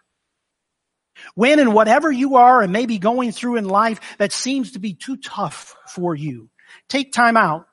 When 1.35 1.59
and 1.59 1.73
whatever 1.73 2.11
you 2.11 2.37
are 2.37 2.61
and 2.61 2.73
maybe 2.73 2.97
going 2.97 3.33
through 3.33 3.57
in 3.57 3.65
life 3.65 3.99
that 4.17 4.31
seems 4.31 4.71
to 4.71 4.79
be 4.79 4.93
too 4.93 5.17
tough 5.17 5.75
for 5.87 6.15
you, 6.15 6.49
take 6.89 7.13
time 7.13 7.37
out 7.37 7.67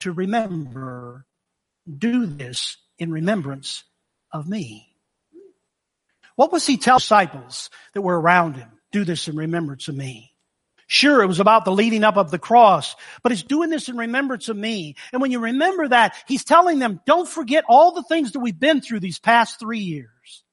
to 0.00 0.12
remember, 0.12 1.26
do 1.86 2.24
this 2.24 2.76
in 2.98 3.10
remembrance 3.10 3.84
of 4.32 4.48
me. 4.48 4.88
What 6.36 6.52
was 6.52 6.66
he 6.66 6.76
telling 6.76 6.98
disciples 6.98 7.70
that 7.94 8.02
were 8.02 8.20
around 8.20 8.56
him? 8.56 8.70
Do 8.92 9.04
this 9.04 9.28
in 9.28 9.36
remembrance 9.36 9.88
of 9.88 9.96
me. 9.96 10.32
Sure, 10.86 11.22
it 11.22 11.26
was 11.26 11.40
about 11.40 11.66
the 11.66 11.72
leading 11.72 12.02
up 12.02 12.16
of 12.16 12.30
the 12.30 12.38
cross, 12.38 12.96
but 13.22 13.30
he's 13.30 13.42
doing 13.42 13.68
this 13.68 13.90
in 13.90 13.96
remembrance 13.98 14.48
of 14.48 14.56
me. 14.56 14.96
And 15.12 15.20
when 15.20 15.30
you 15.30 15.38
remember 15.38 15.86
that, 15.88 16.14
he's 16.26 16.44
telling 16.44 16.78
them, 16.78 17.00
don't 17.06 17.28
forget 17.28 17.64
all 17.68 17.92
the 17.92 18.02
things 18.02 18.32
that 18.32 18.38
we've 18.38 18.58
been 18.58 18.80
through 18.80 19.00
these 19.00 19.18
past 19.18 19.60
three 19.60 19.80
years. 19.80 20.44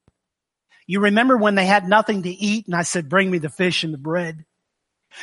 You 0.88 0.99
remember 1.01 1.38
when 1.38 1.55
they 1.55 1.65
had 1.65 1.88
nothing 1.88 2.23
to 2.23 2.29
eat 2.29 2.65
and 2.65 2.75
I 2.75 2.81
said, 2.81 3.08
bring 3.08 3.31
me 3.31 3.38
the 3.38 3.49
fish 3.49 3.86
and 3.86 3.93
the 3.93 3.97
bread. 3.97 4.43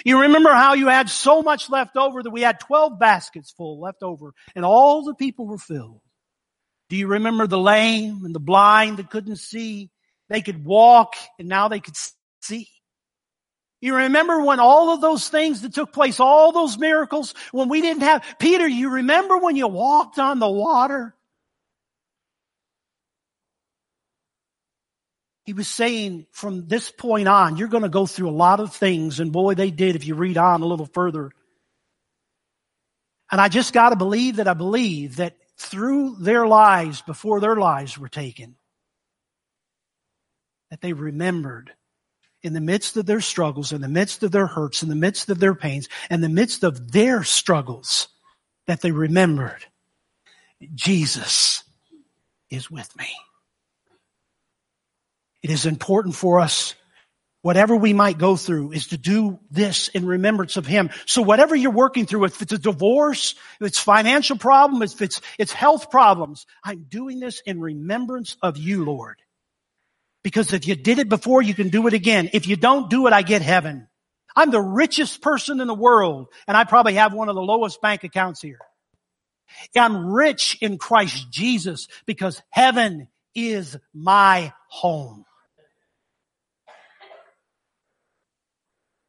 You 0.04 0.22
remember 0.22 0.50
how 0.50 0.72
you 0.72 0.88
had 0.88 1.10
so 1.10 1.42
much 1.42 1.68
left 1.68 1.96
over 1.96 2.22
that 2.22 2.30
we 2.30 2.40
had 2.40 2.58
12 2.60 2.98
baskets 2.98 3.50
full 3.52 3.80
left 3.80 4.02
over 4.02 4.32
and 4.56 4.64
all 4.64 5.04
the 5.04 5.14
people 5.14 5.46
were 5.46 5.58
filled. 5.58 6.00
Do 6.92 6.98
you 6.98 7.06
remember 7.06 7.46
the 7.46 7.58
lame 7.58 8.20
and 8.22 8.34
the 8.34 8.38
blind 8.38 8.98
that 8.98 9.08
couldn't 9.08 9.36
see? 9.36 9.88
They 10.28 10.42
could 10.42 10.62
walk 10.62 11.14
and 11.38 11.48
now 11.48 11.68
they 11.68 11.80
could 11.80 11.94
see. 12.42 12.68
You 13.80 13.94
remember 13.94 14.42
when 14.42 14.60
all 14.60 14.90
of 14.90 15.00
those 15.00 15.26
things 15.26 15.62
that 15.62 15.72
took 15.72 15.94
place, 15.94 16.20
all 16.20 16.52
those 16.52 16.76
miracles, 16.76 17.32
when 17.50 17.70
we 17.70 17.80
didn't 17.80 18.02
have, 18.02 18.22
Peter, 18.38 18.68
you 18.68 18.90
remember 18.90 19.38
when 19.38 19.56
you 19.56 19.68
walked 19.68 20.18
on 20.18 20.38
the 20.38 20.50
water? 20.50 21.14
He 25.46 25.54
was 25.54 25.68
saying 25.68 26.26
from 26.30 26.68
this 26.68 26.90
point 26.90 27.26
on, 27.26 27.56
you're 27.56 27.68
going 27.68 27.84
to 27.84 27.88
go 27.88 28.04
through 28.04 28.28
a 28.28 28.32
lot 28.32 28.60
of 28.60 28.76
things. 28.76 29.18
And 29.18 29.32
boy, 29.32 29.54
they 29.54 29.70
did 29.70 29.96
if 29.96 30.06
you 30.06 30.14
read 30.14 30.36
on 30.36 30.60
a 30.60 30.66
little 30.66 30.90
further. 30.92 31.30
And 33.30 33.40
I 33.40 33.48
just 33.48 33.72
got 33.72 33.88
to 33.88 33.96
believe 33.96 34.36
that 34.36 34.46
I 34.46 34.52
believe 34.52 35.16
that 35.16 35.38
through 35.62 36.16
their 36.16 36.46
lives 36.46 37.02
before 37.02 37.40
their 37.40 37.56
lives 37.56 37.98
were 37.98 38.08
taken. 38.08 38.56
That 40.70 40.80
they 40.80 40.92
remembered 40.92 41.72
in 42.42 42.54
the 42.54 42.60
midst 42.60 42.96
of 42.96 43.06
their 43.06 43.20
struggles, 43.20 43.72
in 43.72 43.80
the 43.80 43.88
midst 43.88 44.22
of 44.22 44.32
their 44.32 44.46
hurts, 44.46 44.82
in 44.82 44.88
the 44.88 44.94
midst 44.94 45.28
of 45.28 45.38
their 45.38 45.54
pains, 45.54 45.88
in 46.10 46.20
the 46.20 46.28
midst 46.28 46.64
of 46.64 46.92
their 46.92 47.22
struggles, 47.22 48.08
that 48.66 48.80
they 48.80 48.92
remembered 48.92 49.64
Jesus 50.74 51.64
is 52.50 52.70
with 52.70 52.94
me. 52.96 53.08
It 55.42 55.50
is 55.50 55.66
important 55.66 56.14
for 56.14 56.40
us 56.40 56.74
whatever 57.42 57.76
we 57.76 57.92
might 57.92 58.18
go 58.18 58.36
through 58.36 58.72
is 58.72 58.88
to 58.88 58.96
do 58.96 59.38
this 59.50 59.88
in 59.88 60.06
remembrance 60.06 60.56
of 60.56 60.66
him. 60.66 60.90
So 61.06 61.22
whatever 61.22 61.54
you're 61.54 61.72
working 61.72 62.06
through, 62.06 62.24
if 62.24 62.40
it's 62.40 62.52
a 62.52 62.58
divorce, 62.58 63.34
if 63.60 63.66
it's 63.66 63.78
financial 63.78 64.38
problem, 64.38 64.82
if 64.82 65.02
it's, 65.02 65.20
it's 65.38 65.52
health 65.52 65.90
problems, 65.90 66.46
I'm 66.64 66.86
doing 66.88 67.20
this 67.20 67.42
in 67.44 67.60
remembrance 67.60 68.36
of 68.42 68.56
you, 68.56 68.84
Lord. 68.84 69.20
Because 70.22 70.52
if 70.52 70.68
you 70.68 70.76
did 70.76 71.00
it 71.00 71.08
before, 71.08 71.42
you 71.42 71.52
can 71.52 71.68
do 71.68 71.86
it 71.88 71.94
again. 71.94 72.30
If 72.32 72.46
you 72.46 72.56
don't 72.56 72.88
do 72.88 73.08
it, 73.08 73.12
I 73.12 73.22
get 73.22 73.42
heaven. 73.42 73.88
I'm 74.36 74.50
the 74.50 74.62
richest 74.62 75.20
person 75.20 75.60
in 75.60 75.66
the 75.66 75.74
world, 75.74 76.28
and 76.46 76.56
I 76.56 76.64
probably 76.64 76.94
have 76.94 77.12
one 77.12 77.28
of 77.28 77.34
the 77.34 77.42
lowest 77.42 77.82
bank 77.82 78.04
accounts 78.04 78.40
here. 78.40 78.60
I'm 79.76 80.06
rich 80.06 80.56
in 80.62 80.78
Christ 80.78 81.30
Jesus 81.30 81.88
because 82.06 82.40
heaven 82.50 83.08
is 83.34 83.76
my 83.92 84.52
home. 84.68 85.24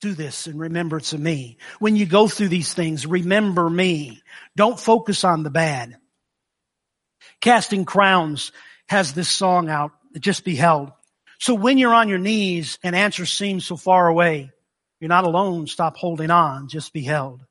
Do 0.03 0.13
this 0.13 0.47
in 0.47 0.57
remembrance 0.57 1.13
of 1.13 1.19
me. 1.19 1.57
When 1.79 1.95
you 1.95 2.05
go 2.05 2.27
through 2.27 2.49
these 2.49 2.73
things, 2.73 3.07
remember 3.07 3.69
me. 3.69 4.21
Don't 4.55 4.79
focus 4.79 5.23
on 5.23 5.43
the 5.43 5.49
bad. 5.49 5.97
Casting 7.39 7.85
Crowns 7.85 8.51
has 8.89 9.13
this 9.13 9.29
song 9.29 9.69
out, 9.69 9.91
just 10.19 10.43
be 10.43 10.55
held. 10.55 10.91
So 11.39 11.53
when 11.55 11.77
you're 11.77 11.93
on 11.93 12.09
your 12.09 12.19
knees 12.19 12.77
and 12.83 12.95
answers 12.95 13.31
seem 13.31 13.61
so 13.61 13.77
far 13.77 14.07
away, 14.07 14.51
you're 14.99 15.09
not 15.09 15.25
alone. 15.25 15.67
Stop 15.67 15.97
holding 15.97 16.31
on. 16.31 16.67
Just 16.67 16.93
be 16.93 17.01
held. 17.01 17.45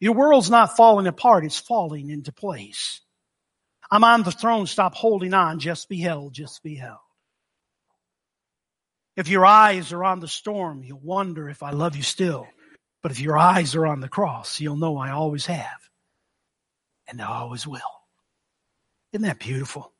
Your 0.00 0.14
world's 0.14 0.50
not 0.50 0.76
falling 0.76 1.06
apart. 1.06 1.44
It's 1.44 1.58
falling 1.58 2.10
into 2.10 2.32
place. 2.32 3.00
I'm 3.90 4.04
on 4.04 4.22
the 4.22 4.32
throne. 4.32 4.66
Stop 4.66 4.94
holding 4.94 5.34
on. 5.34 5.60
Just 5.60 5.88
be 5.88 6.00
held. 6.00 6.34
Just 6.34 6.62
be 6.62 6.74
held. 6.74 6.98
If 9.18 9.26
your 9.26 9.44
eyes 9.44 9.92
are 9.92 10.04
on 10.04 10.20
the 10.20 10.28
storm, 10.28 10.84
you'll 10.84 11.00
wonder 11.00 11.50
if 11.50 11.64
I 11.64 11.72
love 11.72 11.96
you 11.96 12.04
still. 12.04 12.46
But 13.02 13.10
if 13.10 13.18
your 13.18 13.36
eyes 13.36 13.74
are 13.74 13.84
on 13.84 13.98
the 13.98 14.08
cross, 14.08 14.60
you'll 14.60 14.76
know 14.76 14.96
I 14.96 15.10
always 15.10 15.44
have 15.46 15.90
and 17.08 17.20
I 17.20 17.26
always 17.26 17.66
will. 17.66 17.80
Isn't 19.12 19.26
that 19.26 19.40
beautiful? 19.40 19.92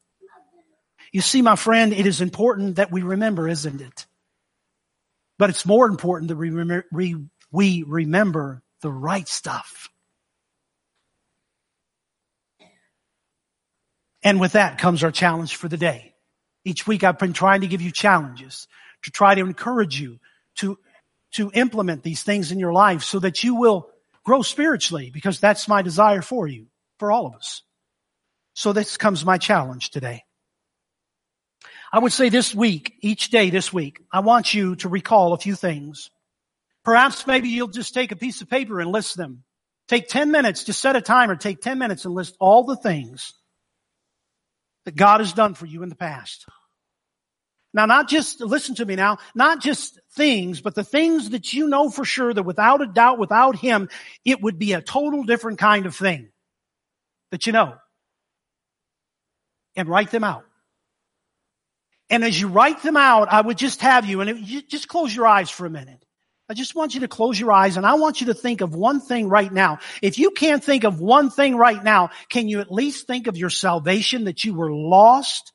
You 1.10 1.20
see, 1.20 1.42
my 1.42 1.56
friend, 1.56 1.92
it 1.92 2.06
is 2.06 2.20
important 2.20 2.76
that 2.76 2.92
we 2.92 3.02
remember, 3.02 3.48
isn't 3.48 3.80
it? 3.80 4.06
But 5.36 5.50
it's 5.50 5.66
more 5.66 5.86
important 5.88 6.28
that 6.28 6.84
we, 6.92 7.16
we 7.50 7.82
remember 7.82 8.62
the 8.82 8.92
right 8.92 9.26
stuff. 9.26 9.88
And 14.22 14.38
with 14.38 14.52
that 14.52 14.78
comes 14.78 15.02
our 15.02 15.10
challenge 15.10 15.56
for 15.56 15.66
the 15.66 15.76
day. 15.76 16.14
Each 16.64 16.86
week 16.86 17.02
I've 17.02 17.18
been 17.18 17.32
trying 17.32 17.62
to 17.62 17.66
give 17.66 17.82
you 17.82 17.90
challenges 17.90 18.68
to 19.04 19.10
try 19.10 19.34
to 19.34 19.40
encourage 19.40 20.00
you 20.00 20.18
to, 20.56 20.78
to 21.32 21.50
implement 21.54 22.02
these 22.02 22.22
things 22.22 22.52
in 22.52 22.58
your 22.58 22.72
life 22.72 23.02
so 23.02 23.18
that 23.18 23.42
you 23.44 23.54
will 23.54 23.88
grow 24.24 24.42
spiritually 24.42 25.10
because 25.12 25.40
that's 25.40 25.68
my 25.68 25.82
desire 25.82 26.22
for 26.22 26.46
you, 26.46 26.66
for 26.98 27.10
all 27.12 27.26
of 27.26 27.34
us. 27.34 27.62
So 28.54 28.72
this 28.72 28.96
comes 28.96 29.24
my 29.24 29.38
challenge 29.38 29.90
today. 29.90 30.24
I 31.92 32.00
would 32.00 32.12
say 32.12 32.28
this 32.28 32.54
week, 32.54 32.94
each 33.00 33.30
day 33.30 33.50
this 33.50 33.72
week, 33.72 34.00
I 34.12 34.20
want 34.20 34.52
you 34.52 34.76
to 34.76 34.88
recall 34.88 35.32
a 35.32 35.38
few 35.38 35.54
things. 35.54 36.10
Perhaps 36.84 37.26
maybe 37.26 37.48
you'll 37.48 37.68
just 37.68 37.94
take 37.94 38.12
a 38.12 38.16
piece 38.16 38.42
of 38.42 38.50
paper 38.50 38.80
and 38.80 38.90
list 38.90 39.16
them. 39.16 39.44
Take 39.88 40.08
10 40.08 40.30
minutes, 40.30 40.64
just 40.64 40.80
set 40.80 40.96
a 40.96 41.00
timer, 41.00 41.34
take 41.34 41.62
10 41.62 41.78
minutes 41.78 42.04
and 42.04 42.14
list 42.14 42.36
all 42.38 42.64
the 42.64 42.76
things 42.76 43.32
that 44.84 44.96
God 44.96 45.20
has 45.20 45.32
done 45.32 45.54
for 45.54 45.64
you 45.64 45.82
in 45.82 45.88
the 45.88 45.94
past. 45.94 46.44
Now, 47.74 47.86
not 47.86 48.08
just, 48.08 48.40
listen 48.40 48.74
to 48.76 48.86
me 48.86 48.96
now, 48.96 49.18
not 49.34 49.60
just 49.60 50.00
things, 50.12 50.60
but 50.60 50.74
the 50.74 50.84
things 50.84 51.30
that 51.30 51.52
you 51.52 51.68
know 51.68 51.90
for 51.90 52.04
sure 52.04 52.32
that 52.32 52.42
without 52.42 52.80
a 52.80 52.86
doubt, 52.86 53.18
without 53.18 53.56
Him, 53.56 53.88
it 54.24 54.40
would 54.40 54.58
be 54.58 54.72
a 54.72 54.80
total 54.80 55.24
different 55.24 55.58
kind 55.58 55.84
of 55.86 55.94
thing 55.94 56.30
that 57.30 57.46
you 57.46 57.52
know. 57.52 57.74
And 59.76 59.88
write 59.88 60.10
them 60.10 60.24
out. 60.24 60.44
And 62.10 62.24
as 62.24 62.40
you 62.40 62.48
write 62.48 62.82
them 62.82 62.96
out, 62.96 63.30
I 63.30 63.40
would 63.40 63.58
just 63.58 63.82
have 63.82 64.06
you, 64.06 64.22
and 64.22 64.30
it, 64.30 64.38
you 64.38 64.62
just 64.62 64.88
close 64.88 65.14
your 65.14 65.26
eyes 65.26 65.50
for 65.50 65.66
a 65.66 65.70
minute. 65.70 66.02
I 66.50 66.54
just 66.54 66.74
want 66.74 66.94
you 66.94 67.00
to 67.00 67.08
close 67.08 67.38
your 67.38 67.52
eyes 67.52 67.76
and 67.76 67.84
I 67.84 67.94
want 67.94 68.22
you 68.22 68.28
to 68.28 68.34
think 68.34 68.62
of 68.62 68.74
one 68.74 69.00
thing 69.00 69.28
right 69.28 69.52
now. 69.52 69.80
If 70.00 70.18
you 70.18 70.30
can't 70.30 70.64
think 70.64 70.84
of 70.84 70.98
one 70.98 71.28
thing 71.28 71.56
right 71.56 71.84
now, 71.84 72.08
can 72.30 72.48
you 72.48 72.60
at 72.60 72.72
least 72.72 73.06
think 73.06 73.26
of 73.26 73.36
your 73.36 73.50
salvation 73.50 74.24
that 74.24 74.42
you 74.44 74.54
were 74.54 74.72
lost 74.72 75.52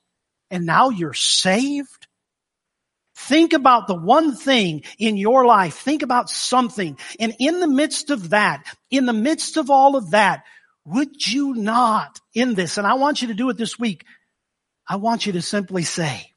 and 0.53 0.65
now 0.65 0.89
you're 0.89 1.13
saved? 1.13 2.07
Think 3.15 3.53
about 3.53 3.87
the 3.87 3.95
one 3.95 4.35
thing 4.35 4.83
in 4.97 5.17
your 5.17 5.45
life. 5.45 5.75
Think 5.75 6.01
about 6.01 6.29
something. 6.29 6.97
And 7.19 7.35
in 7.39 7.59
the 7.59 7.67
midst 7.67 8.09
of 8.09 8.29
that, 8.29 8.63
in 8.89 9.05
the 9.05 9.13
midst 9.13 9.57
of 9.57 9.69
all 9.69 9.95
of 9.95 10.11
that, 10.11 10.43
would 10.85 11.25
you 11.25 11.53
not 11.53 12.19
in 12.33 12.55
this, 12.55 12.77
and 12.77 12.87
I 12.87 12.95
want 12.95 13.21
you 13.21 13.29
to 13.29 13.33
do 13.33 13.49
it 13.49 13.57
this 13.57 13.79
week, 13.79 14.05
I 14.87 14.97
want 14.97 15.25
you 15.25 15.33
to 15.33 15.41
simply 15.41 15.83
say, 15.83 16.33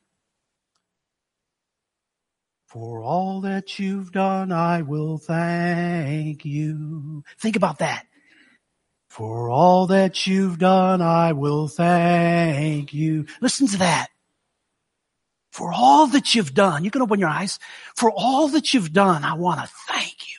for 2.68 3.02
all 3.02 3.40
that 3.42 3.78
you've 3.78 4.12
done, 4.12 4.52
I 4.52 4.82
will 4.82 5.18
thank 5.18 6.44
you. 6.44 7.24
Think 7.38 7.56
about 7.56 7.78
that. 7.78 8.04
For 9.16 9.48
all 9.48 9.86
that 9.86 10.26
you've 10.26 10.58
done, 10.58 11.00
I 11.00 11.32
will 11.32 11.68
thank 11.68 12.92
you. 12.92 13.24
Listen 13.40 13.66
to 13.68 13.78
that. 13.78 14.08
For 15.52 15.72
all 15.72 16.08
that 16.08 16.34
you've 16.34 16.52
done, 16.52 16.84
you 16.84 16.90
can 16.90 17.00
open 17.00 17.18
your 17.18 17.30
eyes. 17.30 17.58
For 17.94 18.12
all 18.14 18.48
that 18.48 18.74
you've 18.74 18.92
done, 18.92 19.24
I 19.24 19.32
want 19.32 19.62
to 19.62 19.70
thank 19.88 20.28
you. 20.28 20.36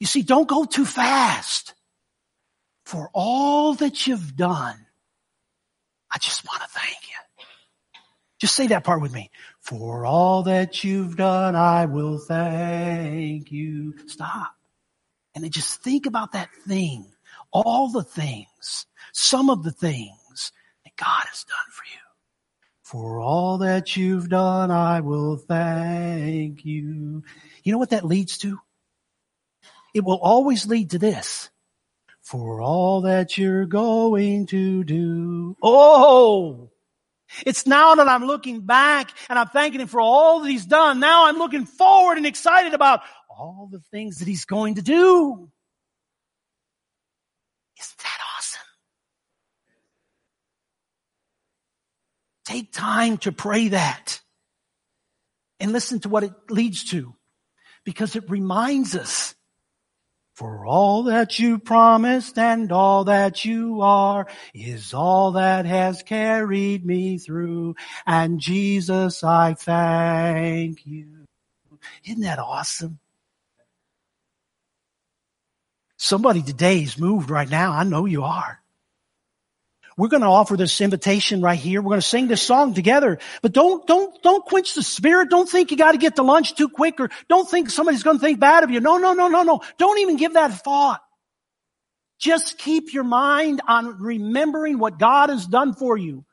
You 0.00 0.08
see, 0.08 0.22
don't 0.22 0.48
go 0.48 0.64
too 0.64 0.84
fast. 0.84 1.74
For 2.84 3.08
all 3.14 3.74
that 3.74 4.08
you've 4.08 4.34
done, 4.34 4.86
I 6.10 6.18
just 6.18 6.44
want 6.44 6.62
to 6.62 6.68
thank 6.68 6.96
you. 7.08 7.46
Just 8.40 8.56
say 8.56 8.66
that 8.66 8.82
part 8.82 9.00
with 9.00 9.14
me. 9.14 9.30
For 9.60 10.04
all 10.04 10.42
that 10.42 10.82
you've 10.82 11.16
done, 11.16 11.54
I 11.54 11.86
will 11.86 12.18
thank 12.18 13.52
you. 13.52 13.94
Stop. 14.08 14.56
And 15.36 15.44
then 15.44 15.52
just 15.52 15.84
think 15.84 16.06
about 16.06 16.32
that 16.32 16.48
thing, 16.66 17.06
all 17.52 17.90
the 17.90 18.04
things, 18.04 18.86
some 19.12 19.50
of 19.50 19.62
the 19.62 19.72
things 19.72 20.52
that 20.84 20.96
God 20.96 21.24
has 21.26 21.44
done 21.44 21.56
for 21.72 21.84
you. 21.84 22.00
For 22.82 23.20
all 23.20 23.58
that 23.58 23.96
you've 23.96 24.28
done, 24.28 24.70
I 24.70 25.00
will 25.00 25.36
thank 25.36 26.64
you. 26.64 27.22
You 27.62 27.72
know 27.72 27.78
what 27.78 27.90
that 27.90 28.04
leads 28.04 28.38
to? 28.38 28.58
It 29.94 30.04
will 30.04 30.18
always 30.20 30.66
lead 30.66 30.90
to 30.90 30.98
this. 30.98 31.50
For 32.22 32.60
all 32.60 33.02
that 33.02 33.38
you're 33.38 33.66
going 33.66 34.46
to 34.46 34.84
do. 34.84 35.56
Oh! 35.62 36.70
It's 37.44 37.66
now 37.66 37.94
that 37.94 38.08
I'm 38.08 38.24
looking 38.24 38.62
back 38.62 39.10
and 39.28 39.38
I'm 39.38 39.48
thanking 39.48 39.80
him 39.80 39.88
for 39.88 40.00
all 40.00 40.40
that 40.40 40.50
he's 40.50 40.66
done. 40.66 41.00
Now 41.00 41.26
I'm 41.26 41.36
looking 41.36 41.66
forward 41.66 42.16
and 42.16 42.26
excited 42.26 42.74
about 42.74 43.00
all 43.28 43.68
the 43.70 43.80
things 43.90 44.18
that 44.18 44.28
he's 44.28 44.44
going 44.44 44.76
to 44.76 44.82
do. 44.82 45.50
Isn't 47.80 47.98
that 47.98 48.18
awesome? 48.36 48.60
Take 52.48 52.72
time 52.72 53.18
to 53.18 53.30
pray 53.30 53.68
that 53.68 54.22
and 55.60 55.70
listen 55.70 56.00
to 56.00 56.08
what 56.08 56.24
it 56.24 56.32
leads 56.48 56.84
to 56.92 57.14
because 57.84 58.16
it 58.16 58.30
reminds 58.30 58.96
us 58.96 59.34
for 60.34 60.64
all 60.64 61.02
that 61.02 61.38
you 61.38 61.58
promised 61.58 62.38
and 62.38 62.72
all 62.72 63.04
that 63.04 63.44
you 63.44 63.82
are 63.82 64.28
is 64.54 64.94
all 64.94 65.32
that 65.32 65.66
has 65.66 66.02
carried 66.02 66.86
me 66.86 67.18
through. 67.18 67.76
And 68.06 68.40
Jesus, 68.40 69.22
I 69.22 69.52
thank 69.52 70.86
you. 70.86 71.26
Isn't 72.06 72.22
that 72.22 72.38
awesome? 72.38 72.98
Somebody 75.98 76.40
today 76.40 76.78
is 76.78 76.96
moved 76.96 77.28
right 77.28 77.50
now. 77.50 77.72
I 77.72 77.84
know 77.84 78.06
you 78.06 78.24
are. 78.24 78.62
We're 79.98 80.08
going 80.08 80.22
to 80.22 80.28
offer 80.28 80.56
this 80.56 80.80
invitation 80.80 81.42
right 81.42 81.58
here. 81.58 81.82
We're 81.82 81.90
going 81.90 82.00
to 82.00 82.06
sing 82.06 82.28
this 82.28 82.40
song 82.40 82.72
together. 82.72 83.18
But 83.42 83.52
don't, 83.52 83.84
don't, 83.84 84.22
don't 84.22 84.44
quench 84.44 84.74
the 84.74 84.82
spirit. 84.84 85.28
Don't 85.28 85.48
think 85.48 85.72
you 85.72 85.76
got 85.76 85.92
to 85.92 85.98
get 85.98 86.16
to 86.16 86.22
lunch 86.22 86.54
too 86.54 86.68
quick 86.68 87.00
or 87.00 87.10
don't 87.28 87.50
think 87.50 87.68
somebody's 87.68 88.04
going 88.04 88.16
to 88.16 88.20
think 88.20 88.38
bad 88.38 88.62
of 88.62 88.70
you. 88.70 88.78
No, 88.78 88.98
no, 88.98 89.12
no, 89.12 89.26
no, 89.26 89.42
no. 89.42 89.60
Don't 89.76 89.98
even 89.98 90.16
give 90.16 90.34
that 90.34 90.52
thought. 90.62 91.02
Just 92.20 92.58
keep 92.58 92.94
your 92.94 93.02
mind 93.02 93.60
on 93.66 94.00
remembering 94.00 94.78
what 94.78 95.00
God 95.00 95.30
has 95.30 95.44
done 95.44 95.74
for 95.74 95.96
you. 95.96 96.24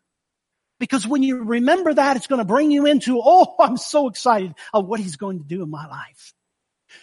Because 0.80 1.08
when 1.08 1.24
you 1.24 1.44
remember 1.44 1.92
that, 1.92 2.18
it's 2.18 2.28
going 2.28 2.40
to 2.40 2.46
bring 2.46 2.70
you 2.70 2.86
into, 2.86 3.20
oh, 3.24 3.56
I'm 3.60 3.78
so 3.78 4.08
excited 4.10 4.54
of 4.76 4.86
what 4.86 5.00
he's 5.00 5.16
going 5.16 5.40
to 5.40 5.46
do 5.46 5.64
in 5.64 5.72
my 5.72 5.88
life. 5.88 6.34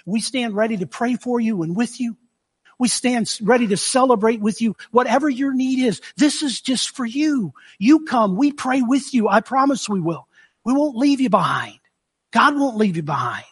We 0.06 0.20
stand 0.20 0.54
ready 0.54 0.76
to 0.76 0.86
pray 0.86 1.16
for 1.16 1.40
you 1.40 1.64
and 1.64 1.74
with 1.74 1.98
you. 1.98 2.16
We 2.82 2.88
stand 2.88 3.38
ready 3.40 3.68
to 3.68 3.76
celebrate 3.76 4.40
with 4.40 4.60
you 4.60 4.74
whatever 4.90 5.28
your 5.28 5.54
need 5.54 5.78
is. 5.78 6.00
This 6.16 6.42
is 6.42 6.60
just 6.60 6.96
for 6.96 7.06
you. 7.06 7.52
You 7.78 8.04
come. 8.06 8.34
We 8.34 8.50
pray 8.50 8.82
with 8.82 9.14
you. 9.14 9.28
I 9.28 9.40
promise 9.40 9.88
we 9.88 10.00
will. 10.00 10.26
We 10.64 10.72
won't 10.72 10.96
leave 10.96 11.20
you 11.20 11.30
behind. 11.30 11.78
God 12.32 12.58
won't 12.58 12.76
leave 12.76 12.96
you 12.96 13.04
behind. 13.04 13.44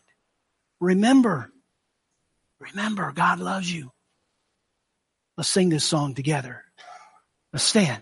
Remember, 0.80 1.52
remember, 2.58 3.12
God 3.12 3.38
loves 3.38 3.72
you. 3.72 3.92
Let's 5.36 5.48
sing 5.48 5.68
this 5.68 5.84
song 5.84 6.14
together. 6.14 6.64
Let's 7.52 7.62
stand. 7.62 7.98